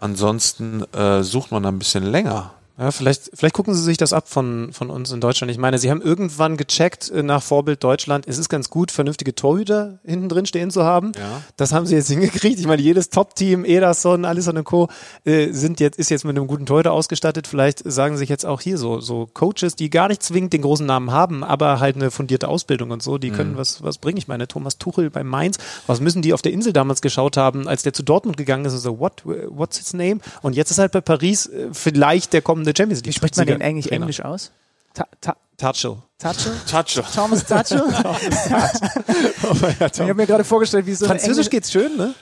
[0.00, 2.52] Ansonsten äh, sucht man da ein bisschen länger.
[2.78, 5.50] Ja, vielleicht, vielleicht gucken Sie sich das ab von, von uns in Deutschland.
[5.50, 9.34] Ich meine, Sie haben irgendwann gecheckt äh, nach Vorbild Deutschland, es ist ganz gut, vernünftige
[9.34, 11.10] Torhüter hinten drin stehen zu haben.
[11.18, 11.42] Ja.
[11.56, 12.60] Das haben Sie jetzt hingekriegt.
[12.60, 14.88] Ich meine, jedes Top-Team, Ederson, Alisson und Co.
[15.24, 17.48] Äh, sind jetzt, ist jetzt mit einem guten Torhüter ausgestattet.
[17.48, 20.86] Vielleicht sagen sich jetzt auch hier so, so Coaches, die gar nicht zwingend den großen
[20.86, 24.18] Namen haben, aber halt eine fundierte Ausbildung und so, die können was, was bringen.
[24.18, 25.58] Ich meine, Thomas Tuchel bei Mainz,
[25.88, 28.74] was müssen die auf der Insel damals geschaut haben, als der zu Dortmund gegangen ist
[28.74, 30.20] und so, what, what's his name?
[30.42, 33.06] Und jetzt ist halt bei Paris äh, vielleicht der kommende Champions League.
[33.08, 34.02] Wie spricht man den eigentlich Trainer.
[34.04, 34.50] Englisch aus?
[34.94, 35.98] Ta ta Tuchel.
[36.18, 36.52] Tatschel?
[36.70, 37.00] Touch.
[37.14, 37.82] Thomas Tatschel?
[37.88, 42.14] ich habe mir gerade vorgestellt, wie so Französisch Engl- geht's schön, ne?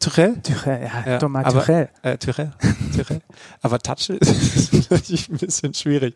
[0.00, 0.40] Tuchel?
[0.42, 1.88] Tuchel, ja, Ja, Thomas aber- Tuchel.
[2.02, 2.52] Äh, Tuchel.
[2.96, 3.20] Tuchel.
[3.64, 6.14] Aber Tuchel ist natürlich ein bisschen schwierig.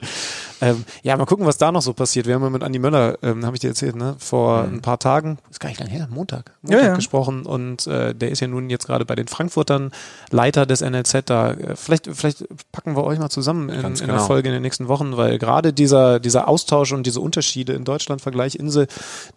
[0.61, 2.27] Ähm, ja, mal gucken, was da noch so passiert.
[2.27, 4.99] Wir haben ja mit Andi Möller, ähm, habe ich dir erzählt, ne, vor ein paar
[4.99, 6.95] Tagen, ist gar nicht lange her, Montag, Montag Ja, ja.
[6.95, 9.93] gesprochen und äh, der ist ja nun jetzt gerade bei den Frankfurtern
[10.31, 11.53] Leiter des NLZ da.
[11.53, 14.27] Äh, vielleicht, vielleicht packen wir euch mal zusammen in, Ganz in der genau.
[14.27, 18.21] Folge in den nächsten Wochen, weil gerade dieser, dieser Austausch und diese Unterschiede in Deutschland,
[18.21, 18.89] Vergleich Insel,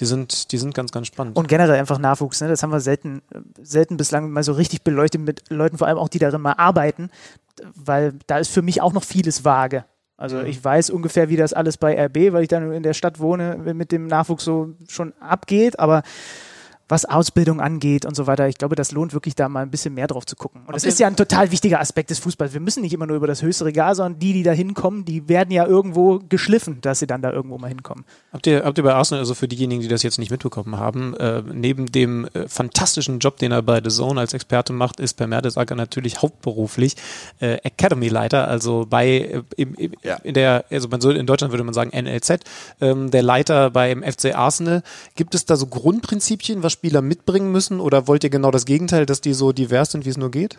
[0.01, 1.38] die sind, die sind ganz, ganz spannend.
[1.38, 2.49] Und generell einfach Nachwuchs, ne?
[2.49, 3.22] Das haben wir selten,
[3.62, 7.09] selten bislang mal so richtig beleuchtet mit Leuten, vor allem auch, die darin mal arbeiten,
[7.76, 9.86] weil da ist für mich auch noch vieles vage.
[10.18, 13.20] Also ich weiß ungefähr, wie das alles bei RB, weil ich dann in der Stadt
[13.20, 16.04] wohne, mit dem Nachwuchs so schon abgeht, aber
[16.91, 19.93] was Ausbildung angeht und so weiter, ich glaube, das lohnt wirklich da mal ein bisschen
[19.93, 20.61] mehr drauf zu gucken.
[20.67, 22.53] Und das ist ja ein total wichtiger Aspekt des Fußballs.
[22.53, 25.27] Wir müssen nicht immer nur über das höchste Regal, sondern die, die da hinkommen, die
[25.29, 28.03] werden ja irgendwo geschliffen, dass sie dann da irgendwo mal hinkommen.
[28.33, 31.15] Habt ihr, habt ihr bei Arsenal, also für diejenigen, die das jetzt nicht mitbekommen haben,
[31.15, 35.13] äh, neben dem äh, fantastischen Job, den er bei The Zone als Experte macht, ist
[35.13, 36.95] Per Mertesacker natürlich hauptberuflich
[37.39, 40.15] äh, Academy-Leiter, also bei äh, im, im, Ja.
[40.17, 42.39] in der, also man soll in Deutschland würde man sagen NLZ,
[42.81, 44.83] ähm, der Leiter beim FC Arsenal.
[45.15, 49.05] Gibt es da so Grundprinzipien, was Spieler mitbringen müssen, oder wollt ihr genau das Gegenteil,
[49.05, 50.57] dass die so divers sind, wie es nur geht?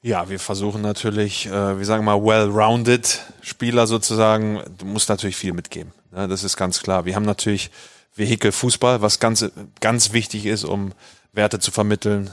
[0.00, 4.62] Ja, wir versuchen natürlich, äh, wir sagen mal, well-rounded Spieler sozusagen.
[4.78, 5.92] Du musst natürlich viel mitgeben.
[6.12, 6.28] Ne?
[6.28, 7.04] Das ist ganz klar.
[7.04, 7.70] Wir haben natürlich
[8.16, 9.44] Vehikel Fußball, was ganz,
[9.82, 10.92] ganz wichtig ist, um
[11.34, 12.30] Werte zu vermitteln,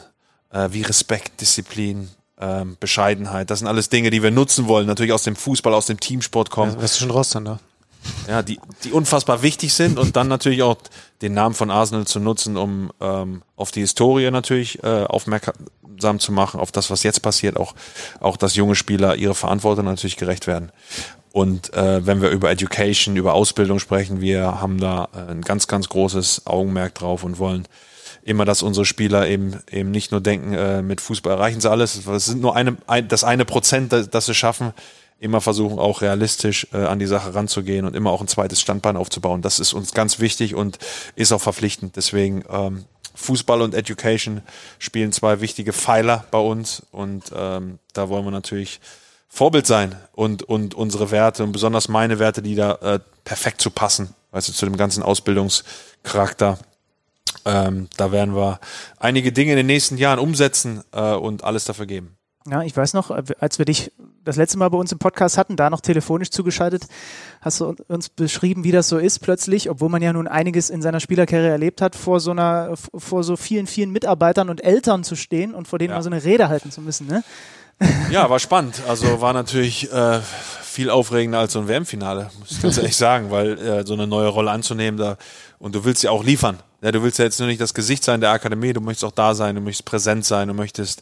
[0.49, 2.07] äh, wie Respekt, Disziplin,
[2.39, 3.49] ähm, Bescheidenheit.
[3.49, 4.87] Das sind alles Dinge, die wir nutzen wollen.
[4.87, 6.69] Natürlich aus dem Fußball, aus dem Teamsport kommen.
[6.69, 7.59] Also, Wärst du schon raus dann da?
[8.27, 10.77] Ja, die, die unfassbar wichtig sind und dann natürlich auch
[11.21, 16.31] den Namen von Arsenal zu nutzen, um ähm, auf die Historie natürlich äh, aufmerksam zu
[16.31, 17.73] machen, auf das, was jetzt passiert, auch,
[18.19, 20.71] auch dass junge Spieler ihre Verantwortung natürlich gerecht werden.
[21.31, 25.67] Und äh, wenn wir über Education, über Ausbildung sprechen, wir haben da äh, ein ganz,
[25.67, 27.67] ganz großes Augenmerk drauf und wollen
[28.23, 32.05] immer, dass unsere Spieler eben eben nicht nur denken, äh, mit Fußball erreichen sie alles,
[32.07, 34.73] es sind nur eine, ein, das eine Prozent, das, das sie schaffen,
[35.19, 38.97] immer versuchen auch realistisch äh, an die Sache ranzugehen und immer auch ein zweites Standbein
[38.97, 39.41] aufzubauen.
[39.41, 40.77] Das ist uns ganz wichtig und
[41.15, 41.95] ist auch verpflichtend.
[41.95, 44.41] Deswegen ähm, Fußball und Education
[44.77, 48.79] spielen zwei wichtige Pfeiler bei uns und ähm, da wollen wir natürlich
[49.27, 53.71] Vorbild sein und, und unsere Werte und besonders meine Werte, die da äh, perfekt zu
[53.71, 56.59] passen, weißt du, zu dem ganzen Ausbildungscharakter.
[57.43, 58.59] Ähm, da werden wir
[58.99, 62.16] einige Dinge in den nächsten Jahren umsetzen äh, und alles dafür geben.
[62.49, 63.91] Ja, ich weiß noch, als wir dich
[64.23, 66.83] das letzte Mal bei uns im Podcast hatten, da noch telefonisch zugeschaltet,
[67.41, 70.81] hast du uns beschrieben, wie das so ist plötzlich, obwohl man ja nun einiges in
[70.81, 75.15] seiner Spielerkarriere erlebt hat, vor so einer, vor so vielen, vielen Mitarbeitern und Eltern zu
[75.15, 75.97] stehen und vor denen Ja.
[75.97, 77.23] mal so eine Rede halten zu müssen, ne?
[78.11, 78.81] Ja, war spannend.
[78.87, 80.19] Also war natürlich äh,
[80.63, 84.07] viel aufregender als so ein WM-Finale, muss ich ganz ehrlich sagen, weil äh, so eine
[84.07, 85.17] neue Rolle anzunehmen, da
[85.59, 86.59] und du willst ja auch liefern.
[86.81, 89.11] Ja, du willst ja jetzt nur nicht das Gesicht sein der Akademie, du möchtest auch
[89.11, 91.01] da sein, du möchtest präsent sein, du möchtest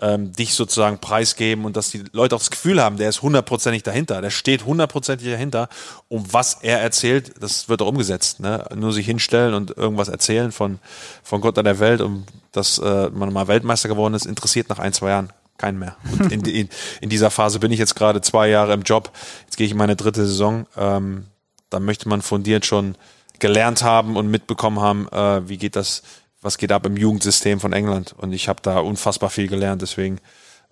[0.00, 3.82] ähm, dich sozusagen preisgeben und dass die Leute auch das Gefühl haben, der ist hundertprozentig
[3.82, 5.68] dahinter, der steht hundertprozentig dahinter.
[6.08, 8.40] Und was er erzählt, das wird auch umgesetzt.
[8.40, 8.64] Ne?
[8.74, 10.78] Nur sich hinstellen und irgendwas erzählen von,
[11.22, 14.78] von Gott an der Welt und dass äh, man mal Weltmeister geworden ist, interessiert nach
[14.78, 15.96] ein, zwei Jahren keinen mehr.
[16.12, 16.68] Und in, in,
[17.00, 19.12] in dieser Phase bin ich jetzt gerade zwei Jahre im Job.
[19.44, 20.66] Jetzt gehe ich in meine dritte Saison.
[20.76, 21.26] Ähm,
[21.70, 22.96] da möchte man fundiert schon
[23.38, 26.02] gelernt haben und mitbekommen haben, äh, wie geht das,
[26.44, 28.14] was geht ab im Jugendsystem von England.
[28.18, 29.80] Und ich habe da unfassbar viel gelernt.
[29.80, 30.18] Deswegen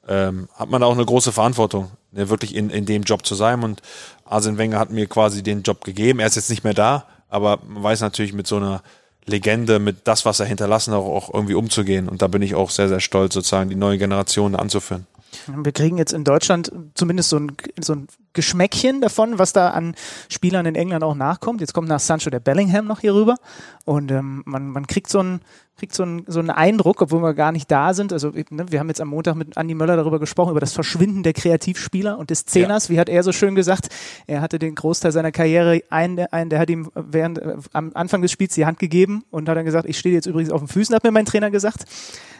[0.06, 3.62] ähm, hat man auch eine große Verantwortung, ne, wirklich in, in dem Job zu sein.
[3.62, 3.80] Und
[4.26, 6.20] Arsene Wenger hat mir quasi den Job gegeben.
[6.20, 8.82] Er ist jetzt nicht mehr da, aber man weiß natürlich mit so einer
[9.24, 12.08] Legende, mit das, was er hinterlassen, auch, auch irgendwie umzugehen.
[12.08, 15.06] Und da bin ich auch sehr, sehr stolz, sozusagen die neue Generation anzuführen.
[15.46, 19.94] Wir kriegen jetzt in Deutschland zumindest so ein, so ein Geschmäckchen davon, was da an
[20.28, 21.60] Spielern in England auch nachkommt.
[21.60, 23.36] Jetzt kommt nach Sancho der Bellingham noch hier rüber
[23.84, 25.40] und ähm, man, man kriegt so einen
[25.82, 28.12] kriegt so einen, so einen Eindruck, obwohl wir gar nicht da sind.
[28.12, 31.22] Also ne, wir haben jetzt am Montag mit Andi Möller darüber gesprochen, über das Verschwinden
[31.22, 32.88] der Kreativspieler und des Zehners.
[32.88, 32.94] Ja.
[32.94, 33.88] Wie hat er so schön gesagt?
[34.26, 37.90] Er hatte den Großteil seiner Karriere einen, der, einen, der hat ihm während äh, am
[37.94, 40.60] Anfang des Spiels die Hand gegeben und hat dann gesagt, ich stehe jetzt übrigens auf
[40.60, 41.84] den Füßen, hat mir mein Trainer gesagt.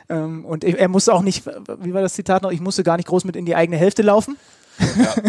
[0.08, 2.50] Ähm, und er musste auch nicht, wie war das Zitat noch?
[2.50, 4.36] Ich musste gar nicht groß mit in die eigene Hälfte laufen.
[4.78, 5.14] Ja.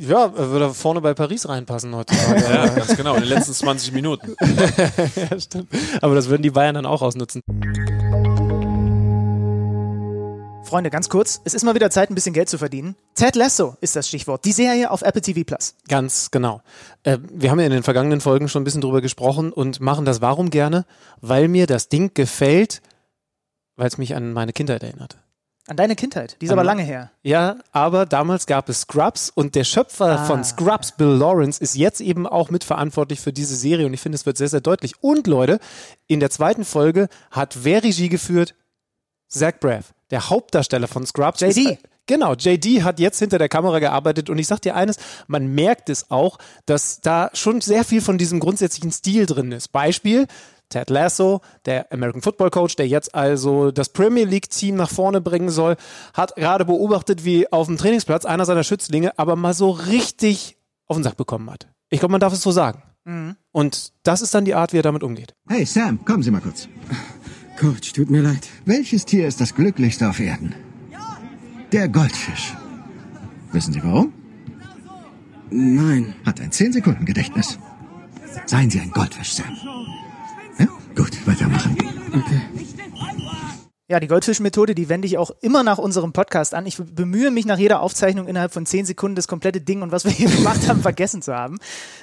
[0.00, 2.44] Ja, würde vorne bei Paris reinpassen heutzutage.
[2.44, 4.36] ja, ganz genau, in den letzten 20 Minuten.
[5.30, 5.68] ja, stimmt.
[6.00, 7.40] Aber das würden die Bayern dann auch ausnutzen.
[10.64, 12.96] Freunde, ganz kurz, es ist mal wieder Zeit, ein bisschen Geld zu verdienen.
[13.14, 14.44] Ted Lasso ist das Stichwort.
[14.44, 15.74] Die Serie auf Apple TV Plus.
[15.88, 16.62] Ganz genau.
[17.02, 20.04] Äh, wir haben ja in den vergangenen Folgen schon ein bisschen drüber gesprochen und machen
[20.04, 20.84] das warum gerne?
[21.20, 22.80] Weil mir das Ding gefällt,
[23.76, 25.18] weil es mich an meine Kindheit erinnert.
[25.66, 27.10] An deine Kindheit, die ist an aber lange her.
[27.22, 30.24] Ja, aber damals gab es Scrubs und der Schöpfer ah.
[30.26, 34.16] von Scrubs, Bill Lawrence, ist jetzt eben auch mitverantwortlich für diese Serie und ich finde,
[34.16, 35.02] es wird sehr, sehr deutlich.
[35.02, 35.58] Und Leute,
[36.06, 38.54] in der zweiten Folge hat wer Regie geführt?
[39.26, 41.40] Zach Braff, der Hauptdarsteller von Scrubs.
[41.40, 41.56] JD.
[41.56, 45.54] Ist, Genau, JD hat jetzt hinter der Kamera gearbeitet und ich sag dir eines, man
[45.54, 49.68] merkt es auch, dass da schon sehr viel von diesem grundsätzlichen Stil drin ist.
[49.68, 50.26] Beispiel,
[50.68, 55.20] Ted Lasso, der American Football Coach, der jetzt also das Premier League Team nach vorne
[55.20, 55.76] bringen soll,
[56.14, 60.56] hat gerade beobachtet, wie auf dem Trainingsplatz einer seiner Schützlinge aber mal so richtig
[60.86, 61.68] auf den Sack bekommen hat.
[61.90, 62.82] Ich glaube, man darf es so sagen.
[63.04, 63.36] Mhm.
[63.52, 65.34] Und das ist dann die Art, wie er damit umgeht.
[65.48, 66.68] Hey Sam, kommen Sie mal kurz.
[67.58, 68.48] Coach, tut mir leid.
[68.64, 70.54] Welches Tier ist das glücklichste auf Erden?
[71.72, 72.54] Der Goldfisch.
[73.52, 74.12] Wissen Sie warum?
[75.50, 76.14] Nein.
[76.24, 77.58] Hat ein 10-Sekunden-Gedächtnis.
[78.46, 79.56] Seien Sie ein Goldfisch, Sam.
[80.94, 81.76] Gut, weitermachen.
[82.08, 82.40] Okay.
[83.86, 86.64] Ja, die Goldfischmethode, die wende ich auch immer nach unserem Podcast an.
[86.64, 90.06] Ich bemühe mich nach jeder Aufzeichnung innerhalb von zehn Sekunden das komplette Ding und was
[90.06, 91.58] wir hier gemacht haben, vergessen zu haben.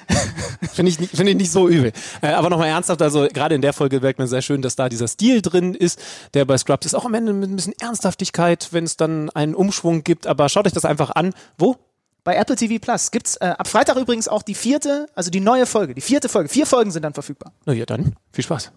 [0.72, 1.92] Finde ich, nicht, find ich nicht so übel.
[2.20, 4.88] Äh, aber nochmal ernsthaft, also gerade in der Folge merkt man sehr schön, dass da
[4.88, 6.00] dieser Stil drin ist,
[6.34, 6.94] der bei Scrubs ist.
[6.94, 10.28] Auch am Ende mit ein bisschen Ernsthaftigkeit, wenn es dann einen Umschwung gibt.
[10.28, 11.34] Aber schaut euch das einfach an.
[11.58, 11.76] Wo?
[12.22, 15.66] Bei Apple TV Plus gibt's äh, ab Freitag übrigens auch die vierte, also die neue
[15.66, 16.48] Folge, die vierte Folge.
[16.48, 17.52] Vier Folgen sind dann verfügbar.
[17.66, 18.70] Na ja, dann viel Spaß.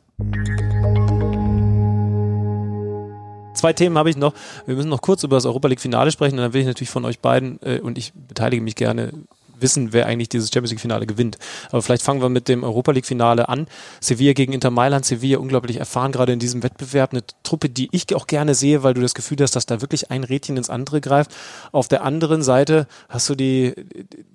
[3.54, 4.34] Zwei Themen habe ich noch.
[4.66, 6.90] Wir müssen noch kurz über das Europa League Finale sprechen und dann will ich natürlich
[6.90, 9.12] von euch beiden äh, und ich beteilige mich gerne
[9.60, 11.38] wissen, wer eigentlich dieses Champions League Finale gewinnt.
[11.72, 13.68] Aber vielleicht fangen wir mit dem Europa League Finale an.
[14.00, 15.06] Sevilla gegen Inter Mailand.
[15.06, 17.12] Sevilla unglaublich erfahren gerade in diesem Wettbewerb.
[17.12, 20.12] Eine Truppe, die ich auch gerne sehe, weil du das Gefühl hast, dass da wirklich
[20.12, 21.32] ein Rädchen ins andere greift.
[21.72, 23.74] Auf der anderen Seite hast du die,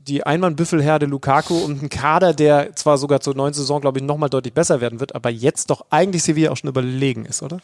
[0.07, 4.31] die Einmann-Büffelherde Lukaku und einen Kader, der zwar sogar zur neuen Saison, glaube ich, nochmal
[4.31, 7.61] deutlich besser werden wird, aber jetzt doch eigentlich Sevilla auch schon überlegen ist, oder?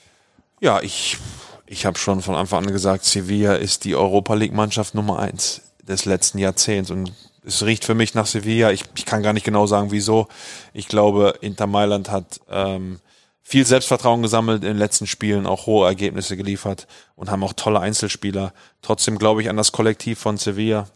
[0.60, 1.18] Ja, ich,
[1.66, 6.04] ich habe schon von Anfang an gesagt, Sevilla ist die Europa League-Mannschaft Nummer eins des
[6.04, 7.12] letzten Jahrzehnts und
[7.46, 8.72] es riecht für mich nach Sevilla.
[8.72, 10.26] Ich, ich kann gar nicht genau sagen, wieso.
[10.72, 12.98] Ich glaube, Inter Mailand hat ähm,
[13.42, 17.80] viel Selbstvertrauen gesammelt in den letzten Spielen, auch hohe Ergebnisse geliefert und haben auch tolle
[17.80, 18.52] Einzelspieler.
[18.82, 20.88] Trotzdem glaube ich an das Kollektiv von Sevilla.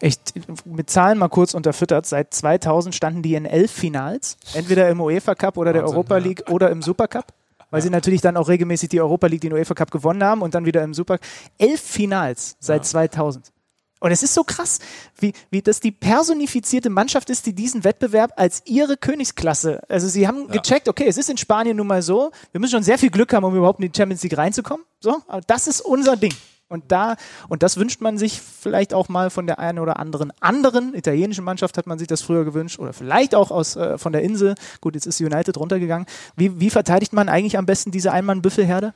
[0.00, 0.32] Echt,
[0.64, 2.06] mit Zahlen mal kurz unterfüttert.
[2.06, 6.44] Seit 2000 standen die in elf Finals, entweder im UEFA Cup oder der Europa League
[6.46, 6.54] ja.
[6.54, 7.32] oder im Super Cup
[7.70, 10.54] weil sie natürlich dann auch regelmäßig die Europa League, den UEFA Cup gewonnen haben und
[10.54, 11.18] dann wieder im Super.
[11.58, 12.90] Elf Finals seit ja.
[12.90, 13.52] 2000.
[14.00, 14.78] Und es ist so krass,
[15.18, 20.28] wie, wie das die personifizierte Mannschaft ist, die diesen Wettbewerb als ihre Königsklasse, also sie
[20.28, 20.60] haben ja.
[20.60, 23.32] gecheckt, okay, es ist in Spanien nun mal so, wir müssen schon sehr viel Glück
[23.32, 24.84] haben, um überhaupt in die Champions League reinzukommen.
[25.00, 26.34] So, aber das ist unser Ding.
[26.68, 27.16] Und da,
[27.48, 31.42] und das wünscht man sich vielleicht auch mal von der einen oder anderen anderen italienischen
[31.42, 34.54] Mannschaft hat man sich das früher gewünscht oder vielleicht auch aus, äh, von der Insel.
[34.82, 36.06] Gut, jetzt ist United runtergegangen.
[36.36, 38.92] Wie, wie verteidigt man eigentlich am besten diese Einmann-Büffelherde?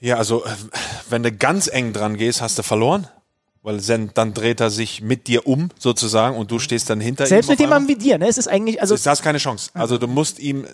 [0.00, 0.50] Ja, also, äh,
[1.08, 3.08] wenn du ganz eng dran gehst, hast du verloren.
[3.64, 7.46] Weil dann, dreht er sich mit dir um, sozusagen, und du stehst dann hinter Selbst
[7.46, 7.48] ihm.
[7.48, 8.28] Selbst mit jemandem wie dir, ne?
[8.28, 8.94] Es ist eigentlich, also.
[8.94, 9.70] Da hast keine Chance.
[9.72, 10.66] Also du musst ihm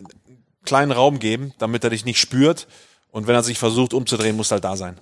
[0.65, 2.67] kleinen Raum geben, damit er dich nicht spürt.
[3.13, 4.99] Und wenn er sich versucht umzudrehen, muss er halt da sein.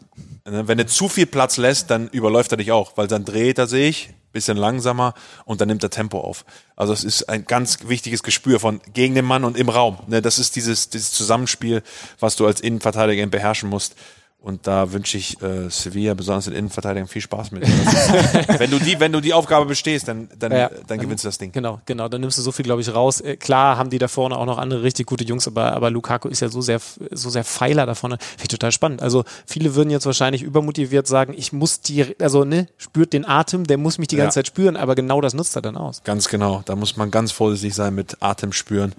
[0.47, 3.59] Ne, Wenn er zu viel Platz lässt, dann überläuft er dich auch, weil dann dreht
[3.59, 5.15] er sich bisschen langsamer
[5.47, 6.45] und dann nimmt er Tempo auf.
[6.77, 9.99] Also es ist ein ganz wichtiges Gespür von gegen den Mann und im Raum.
[10.07, 11.83] Ne, Das ist dieses, dieses Zusammenspiel,
[12.21, 13.95] was du als Innenverteidiger beherrschen musst.
[14.41, 17.65] Und da wünsche ich äh, Sevilla, besonders den Innenverteidigern, viel Spaß mit.
[18.59, 20.71] Wenn du die, wenn du die Aufgabe bestehst, dann, dann, Ja.
[20.87, 21.51] dann gewinnst du das Ding.
[21.51, 22.09] Genau, genau.
[22.09, 23.21] Dann nimmst du so viel, glaube ich, raus.
[23.21, 26.29] Äh, klar haben die da vorne auch noch andere richtig gute Jungs, aber, aber Lukaku
[26.29, 26.81] ist ja so sehr,
[27.11, 28.17] so sehr Pfeiler da vorne.
[28.19, 29.03] Finde ich total spannend.
[29.03, 33.65] Also viele würden jetzt wahrscheinlich übermotiviert sagen, ich muss die, also ne, spürt den Atem,
[33.67, 34.45] der muss mich die ganze Ja.
[34.45, 36.05] Zeit spüren, aber genau das nutzt er dann aus.
[36.05, 36.63] Ganz genau.
[36.65, 38.95] Da muss man ganz vorsichtig sein mit Atem spüren,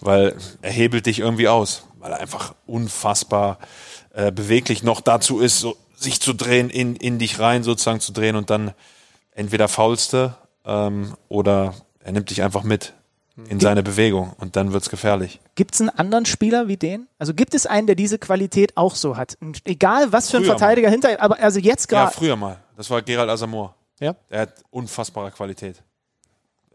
[0.00, 3.58] weil er hebelt dich irgendwie aus, weil er einfach unfassbar
[4.16, 8.12] äh, beweglich noch dazu ist, so, sich zu drehen, in, in dich rein sozusagen zu
[8.12, 8.72] drehen und dann
[9.32, 12.92] entweder faulste ähm, oder er nimmt dich einfach mit
[13.50, 15.40] in seine Bewegung und dann wird's gefährlich.
[15.56, 17.06] Gibt es einen anderen Spieler wie den?
[17.18, 19.36] Also gibt es einen, der diese Qualität auch so hat?
[19.42, 22.56] Und egal, was für ein Früher Verteidiger hinter, aber also jetzt Ja, gerade früher mal.
[22.78, 23.74] Das war Gerald Asamoah.
[24.00, 24.14] Ja.
[24.30, 25.82] Er hat unfassbare Qualität.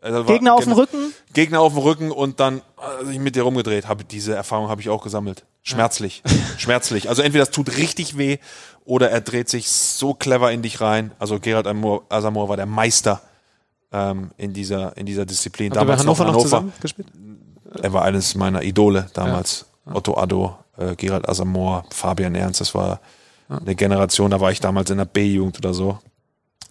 [0.02, 1.14] Also war- Gegner auf dem genau- Rücken.
[1.34, 2.62] Gegner auf dem Rücken und dann
[3.02, 3.88] äh, sich mit dir rumgedreht.
[3.88, 5.44] Habe diese Erfahrung habe ich auch gesammelt.
[5.64, 6.24] Schmerzlich,
[6.57, 7.09] schmerzlich.
[7.09, 8.38] Also entweder es tut richtig weh
[8.84, 11.12] oder er dreht sich so clever in dich rein.
[11.20, 13.22] Also Gerald Asamoah war der Meister
[13.91, 15.72] ähm, in dieser in dieser Disziplin.
[15.72, 16.43] Habt ihr bei Hannover noch, Hannover.
[16.45, 17.07] zusammen gespielt?
[17.82, 19.66] Er war eines meiner Idole damals.
[19.86, 22.62] Otto Addo, äh, Gerald Asamoah, Fabian Ernst.
[22.62, 22.99] Das war
[23.49, 24.32] eine Generation.
[24.32, 25.99] Da war ich damals in der B-Jugend oder so.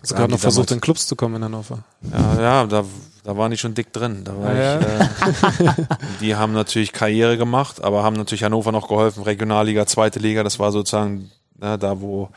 [0.03, 1.84] Sogar haben noch die versucht, damals- in Clubs zu kommen in Hannover.
[2.12, 2.84] Ja, ja da,
[3.25, 4.25] da waren die schon dick drin.
[4.25, 4.87] Da war Ja, ich,
[5.61, 5.85] äh,
[6.21, 9.23] die haben natürlich Karriere gemacht, aber haben natürlich Hannover noch geholfen.
[9.23, 12.31] Regionalliga, zweite Liga, das war sozusagen ne, da, wo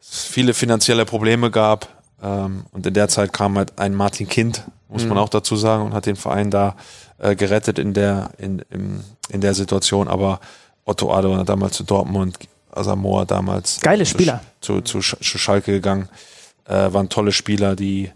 [0.00, 1.88] es viele finanzielle Probleme gab.
[2.22, 5.84] Ähm, und in der Zeit kam halt ein Martin Kind, muss man auch dazu sagen,
[5.84, 6.76] und hat den Verein da
[7.18, 10.08] äh, gerettet in der, in, im, in der Situation.
[10.08, 10.40] Aber
[10.84, 12.38] Otto Addo damals zu Dortmund,
[12.72, 14.40] Asamoah damals Geile zu- Spieler.
[14.60, 16.08] zu, zu, zu Schalke gegangen.
[16.64, 18.10] Äh, waren tolle Spieler, die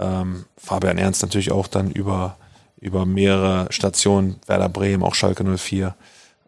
[0.00, 2.36] ähm, Fabian Ernst natürlich auch dann über,
[2.80, 5.94] über mehrere Stationen, Werder Bremen, auch Schalke 04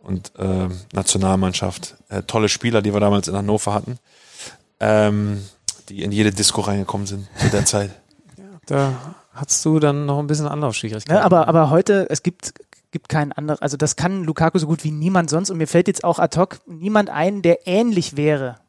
[0.03, 1.97] und ähm, Nationalmannschaft.
[2.09, 3.99] Äh, tolle Spieler, die wir damals in Hannover hatten,
[4.81, 5.43] ähm,
[5.89, 7.91] die in jede Disco reingekommen sind zu der Zeit.
[8.67, 11.13] Da hast du dann noch ein bisschen Anlaufschwierigkeiten.
[11.13, 12.55] Ne, aber, aber heute, es gibt,
[12.93, 15.89] gibt keinen anderen, also das kann Lukaku so gut wie niemand sonst und mir fällt
[15.89, 18.61] jetzt auch ad hoc niemand ein, der ähnlich wäre.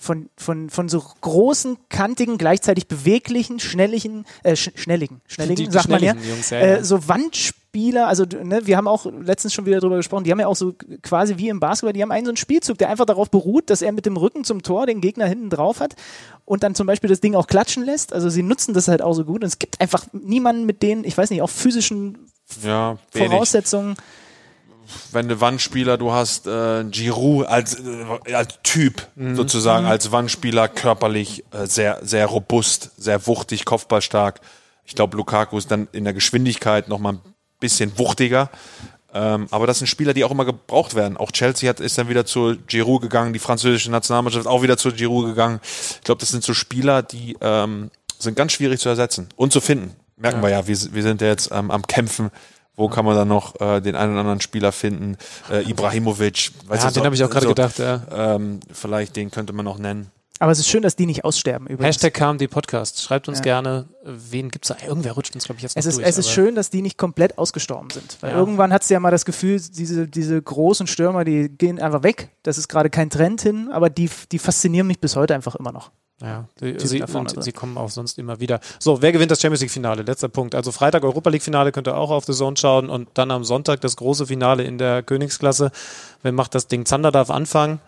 [0.00, 5.88] Von, von, von so großen, kantigen, gleichzeitig beweglichen, schnelligen, äh, sch schnelligen, schnelligen, Die- sagt
[5.88, 9.80] man ja, Jungs, ja, äh, so Wandspieler, also ne, wir haben auch letztens schon wieder
[9.80, 12.30] drüber gesprochen, die haben ja auch so quasi wie im Basketball, die haben einen so
[12.30, 15.26] einen Spielzug, der einfach darauf beruht, dass er mit dem Rücken zum Tor den Gegner
[15.26, 15.96] hinten drauf hat
[16.44, 18.12] und dann zum Beispiel das Ding auch klatschen lässt.
[18.12, 21.02] Also sie nutzen das halt auch so gut und es gibt einfach niemanden mit denen,
[21.02, 22.18] ich weiß nicht, auch physischen
[22.62, 23.32] Ja, wenig.
[25.12, 29.36] Wenn du Wandspieler, du hast äh, Giroud als, äh, als Typ Mhm.
[29.36, 34.40] sozusagen, als Wandspieler körperlich äh, sehr, sehr robust, sehr wuchtig, kopfballstark.
[34.84, 37.20] Ich glaube, Lukaku ist dann in der Geschwindigkeit noch mal ein
[37.60, 38.50] bisschen wuchtiger.
[39.14, 41.16] Ähm, aber das sind Spieler, die auch immer gebraucht werden.
[41.16, 44.76] Auch Chelsea hat, ist dann wieder zu Giroud gegangen, die französische Nationalmannschaft ist auch wieder
[44.76, 45.60] zu Giroud gegangen.
[45.62, 49.60] Ich glaube, das sind so Spieler, die ähm, sind ganz schwierig zu ersetzen und zu
[49.60, 49.94] finden.
[50.16, 52.30] Merken wir ja, wir, wir sind ja jetzt ähm, am Kämpfen.
[52.78, 55.16] Wo kann man dann noch äh, den einen oder anderen Spieler finden?
[55.50, 56.52] Äh, Ibrahimovic.
[56.66, 57.78] weißt ja, du, den so- habe ich auch gerade so, gedacht.
[57.78, 58.02] Ja.
[58.36, 60.10] Ähm, vielleicht den könnte man noch nennen.
[60.40, 61.96] Aber es ist schön, dass die nicht aussterben übrigens.
[61.96, 63.02] Hashtag KMD Podcast.
[63.02, 63.42] Schreibt uns Ja.
[63.42, 64.76] gerne, wen gibt's da?
[64.86, 66.06] Irgendwer rutscht uns, glaube ich, jetzt noch Es ist, durch.
[66.06, 68.16] es ist schön, dass die nicht komplett ausgestorben sind.
[68.20, 68.36] Weil Ja.
[68.38, 72.28] irgendwann hat es ja mal das Gefühl, diese, diese großen Stürmer, die gehen einfach weg.
[72.44, 75.72] Das ist gerade kein Trend hin, aber die, die faszinieren mich bis heute einfach immer
[75.72, 75.90] noch.
[76.20, 78.58] Ja, sie, vorne und sie kommen auch sonst immer wieder.
[78.80, 80.02] So, wer gewinnt das Champions League-Finale?
[80.02, 80.56] Letzter Punkt.
[80.56, 83.80] Also Freitag Europa League-Finale könnt ihr auch auf The Zone schauen und dann am Sonntag
[83.82, 85.70] das große Finale in der Königsklasse.
[86.22, 86.86] Wer macht das Ding?
[86.86, 87.78] Zander darf anfangen.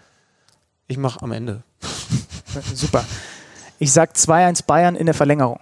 [0.87, 1.65] Ich mache am Ende.
[2.75, 3.05] Super.
[3.81, 5.59] Ich sag 2-1 Bayern in der Verlängerung.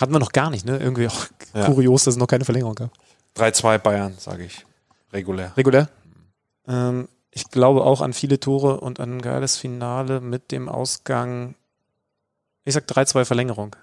[0.00, 0.78] Hatten wir noch gar nicht, ne?
[0.78, 1.66] Irgendwie auch Ja.
[1.66, 2.90] kurios, dass es noch keine Verlängerung gab.
[3.36, 4.64] 3-2 Bayern, sage ich.
[5.12, 5.52] Regulär.
[5.56, 5.88] Regulär?
[6.68, 11.54] Ähm, ich glaube auch an viele Tore und an ein geiles Finale mit dem Ausgang.
[12.64, 13.76] Ich sag 3-2 Verlängerung.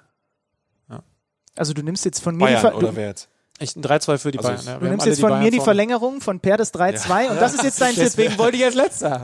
[1.56, 3.30] Also du nimmst jetzt von mir die Bayern Ver oder du, wer jetzt?
[3.60, 4.62] Ich, ein 3-2 für die Also Bayern.
[4.66, 5.60] Ja, du wir nimmst jetzt von mir die.
[5.60, 8.04] Verlängerung von Per das 3-2 und das ist jetzt dein Tipp.
[8.04, 9.24] Deswegen wollte ich als letzter.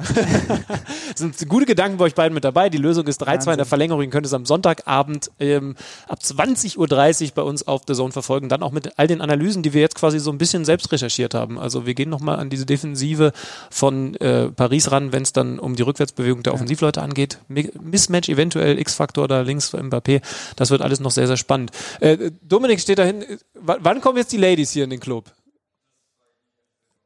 [1.16, 2.70] Sind gute Gedanken bei euch beiden mit dabei.
[2.70, 3.66] Die Lösung ist 3-2 in der.
[3.66, 4.02] Verlängerung.
[4.04, 5.76] Ihr könnt es am Sonntagabend ähm,
[6.08, 8.50] ab 20.30 Uhr bei uns auf The Zone verfolgen.
[8.50, 11.34] Dann auch mit all den Analysen, die wir jetzt quasi so ein bisschen selbst recherchiert
[11.34, 11.60] haben.
[11.60, 13.32] Also wir gehen nochmal an diese Defensive
[13.70, 17.38] von äh, Paris ran, wenn es dann um die Rückwärtsbewegung der Offensivleute angeht.
[17.50, 20.22] Mi- Mismatch eventuell, X-Faktor da links für Mbappé.
[20.56, 21.72] Das wird alles noch sehr, sehr spannend.
[22.00, 23.22] Äh, Dominik steht dahin.
[23.22, 25.32] W wann kommen jetzt die Ladies hier in den Club?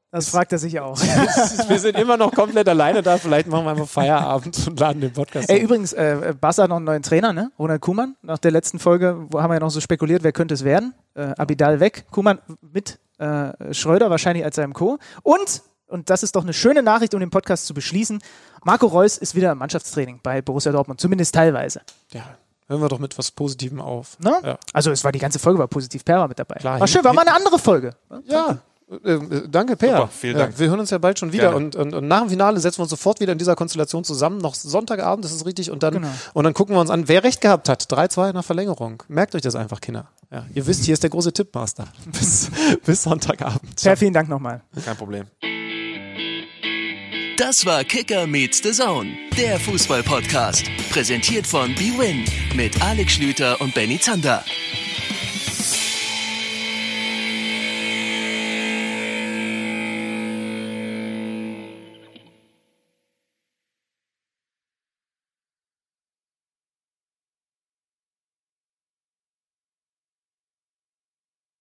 [0.09, 0.97] Das fragt er sich auch.
[1.68, 3.18] wir sind immer noch komplett alleine da.
[3.18, 5.49] Vielleicht machen wir einfach Feierabend und laden den Podcast.
[5.49, 7.51] Ey, übrigens, äh, Barca hat noch einen neuen Trainer, ne?
[7.59, 8.15] Ronald Kuhmann.
[8.22, 10.93] Nach der letzten Folge wo haben wir ja noch so spekuliert, wer könnte es werden.
[11.13, 14.97] Äh, Abidal weg, Kuhmann mit äh, Schröder wahrscheinlich als seinem Co.
[15.24, 18.20] Und, und das ist doch eine schöne Nachricht, um den Podcast zu beschließen,
[18.63, 21.82] Marco Reus ist wieder im Mannschaftstraining bei Borussia Dortmund, zumindest teilweise.
[22.13, 22.24] ja,
[22.68, 24.18] hören wir doch mit was Positivem auf.
[24.20, 24.34] Ne?
[24.43, 24.57] Ja.
[24.74, 26.55] Also es war die ganze Folge war positiv, Per war mit dabei.
[26.55, 27.91] Klar, war schön, war mal eine andere Folge.
[28.26, 28.57] Ja.
[29.03, 29.89] äh, äh, danke, Per.
[29.97, 30.59] Super, vielen Ja, Dank.
[30.59, 32.84] wir hören uns ja bald schon wieder und, und, und nach dem Finale setzen wir
[32.84, 34.38] uns sofort wieder in dieser Konstellation zusammen.
[34.39, 35.72] Noch Sonntagabend, das ist richtig.
[35.72, 36.07] Und dann, Genau.
[36.34, 37.84] und dann gucken wir uns an, wer recht gehabt hat.
[37.84, 39.03] 3-2 nach Verlängerung.
[39.07, 40.09] Merkt euch das einfach, Kinder.
[40.32, 41.86] Ja, ihr wisst, hier ist der große Tippmaster.
[42.11, 42.49] bis,
[42.86, 43.82] bis Sonntagabend.
[43.82, 44.61] Per, vielen Dank nochmal.
[44.86, 45.26] Kein Problem.
[47.38, 50.72] Das war Kicker meets the Zone, der Fußball-Podcast.
[50.90, 52.26] Präsentiert von BWIN
[52.56, 54.44] mit Alex Schlüter und Benny Zander.